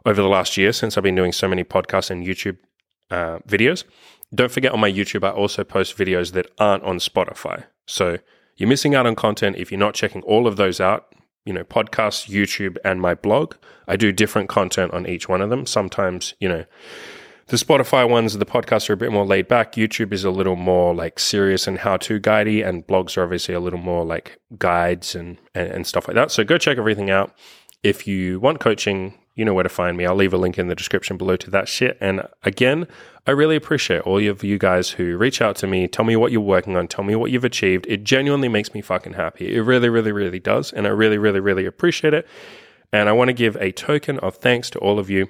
over 0.06 0.22
the 0.22 0.28
last 0.28 0.58
year 0.58 0.74
since 0.74 0.98
I've 0.98 1.04
been 1.04 1.16
doing 1.16 1.32
so 1.32 1.48
many 1.48 1.64
podcasts 1.64 2.10
and 2.10 2.26
YouTube 2.26 2.58
uh, 3.12 3.40
videos. 3.48 3.84
Don't 4.34 4.52
forget 4.52 4.74
on 4.74 4.80
my 4.80 4.92
YouTube, 4.92 5.24
I 5.24 5.32
also 5.32 5.64
post 5.64 5.98
videos 5.98 6.34
that 6.34 6.52
aren't 6.60 6.84
on 6.84 6.98
Spotify. 6.98 7.66
So 7.86 8.18
you're 8.58 8.70
missing 8.70 8.96
out 8.96 9.06
on 9.06 9.16
content 9.16 9.56
if 9.58 9.72
you're 9.72 9.80
not 9.80 9.94
checking 9.94 10.22
all 10.24 10.48
of 10.48 10.58
those 10.58 10.82
out. 10.82 11.14
You 11.48 11.54
know, 11.54 11.64
podcasts, 11.64 12.30
YouTube, 12.30 12.78
and 12.84 13.02
my 13.02 13.16
blog. 13.16 13.56
I 13.88 13.96
do 13.96 14.12
different 14.12 14.50
content 14.50 14.94
on 14.94 15.08
each 15.08 15.30
one 15.30 15.42
of 15.42 15.50
them. 15.50 15.66
Sometimes, 15.66 16.34
you 16.40 16.50
know, 16.50 16.66
the 17.48 17.56
Spotify 17.56 18.08
ones, 18.08 18.38
the 18.38 18.46
podcasts 18.46 18.90
are 18.90 18.94
a 18.94 18.98
bit 18.98 19.14
more 19.14 19.26
laid 19.26 19.48
back. 19.48 19.74
YouTube 19.76 20.12
is 20.12 20.26
a 20.26 20.30
little 20.30 20.58
more 20.58 20.94
like 20.94 21.18
serious 21.18 21.66
and 21.66 21.78
how 21.78 21.96
to 21.98 22.20
guidey, 22.20 22.68
and 22.68 22.86
blogs 22.86 23.18
are 23.18 23.24
obviously 23.24 23.56
a 23.56 23.62
little 23.62 23.80
more 23.80 24.04
like 24.04 24.38
guides 24.60 25.16
and, 25.16 25.38
and, 25.56 25.72
and 25.72 25.88
stuff 25.88 26.10
like 26.10 26.16
that. 26.16 26.32
So 26.32 26.44
go 26.44 26.58
check 26.58 26.78
everything 26.78 27.10
out. 27.10 27.34
If 27.82 28.06
you 28.06 28.42
want 28.42 28.60
coaching, 28.60 29.18
you 29.38 29.46
know 29.46 29.54
where 29.54 29.64
to 29.64 29.70
find 29.70 29.96
me. 29.96 30.06
I'll 30.06 30.16
leave 30.16 30.34
a 30.34 30.38
link 30.38 30.58
in 30.58 30.68
the 30.68 30.76
description 30.76 31.16
below 31.16 31.36
to 31.38 31.52
that 31.52 31.70
shit. 31.70 31.96
And 32.02 32.24
again, 32.44 32.88
I 33.28 33.32
really 33.32 33.56
appreciate 33.56 34.02
all 34.02 34.18
of 34.28 34.44
you 34.44 34.58
guys 34.58 34.90
who 34.90 35.16
reach 35.16 35.42
out 35.42 35.56
to 35.58 35.68
me, 35.68 35.88
tell 35.88 36.04
me 36.04 36.16
what 36.16 36.32
you're 36.32 36.42
working 36.42 36.76
on, 36.76 36.88
tell 36.88 37.06
me 37.06 37.16
what 37.16 37.30
you've 37.30 37.46
achieved. 37.46 37.86
It 37.88 38.04
genuinely 38.04 38.50
makes 38.50 38.74
me 38.74 38.82
fucking 38.82 39.14
happy. 39.14 39.56
It 39.56 39.62
really, 39.62 39.90
really, 39.90 40.12
really 40.12 40.40
does. 40.40 40.74
And 40.74 40.88
I 40.88 40.90
really, 40.90 41.20
really, 41.20 41.40
really 41.40 41.68
appreciate 41.68 42.16
it. 42.16 42.28
And 42.92 43.08
I 43.08 43.12
want 43.12 43.28
to 43.30 43.34
give 43.34 43.56
a 43.58 43.72
token 43.72 44.18
of 44.20 44.38
thanks 44.38 44.72
to 44.72 44.80
all 44.80 44.98
of 44.98 45.10
you. 45.10 45.30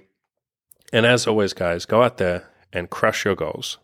And 0.94 1.06
as 1.06 1.28
always, 1.28 1.52
guys, 1.52 1.86
go 1.86 2.02
out 2.02 2.18
there 2.18 2.50
and 2.72 2.90
crush 2.90 3.26
your 3.26 3.36
goals. 3.36 3.78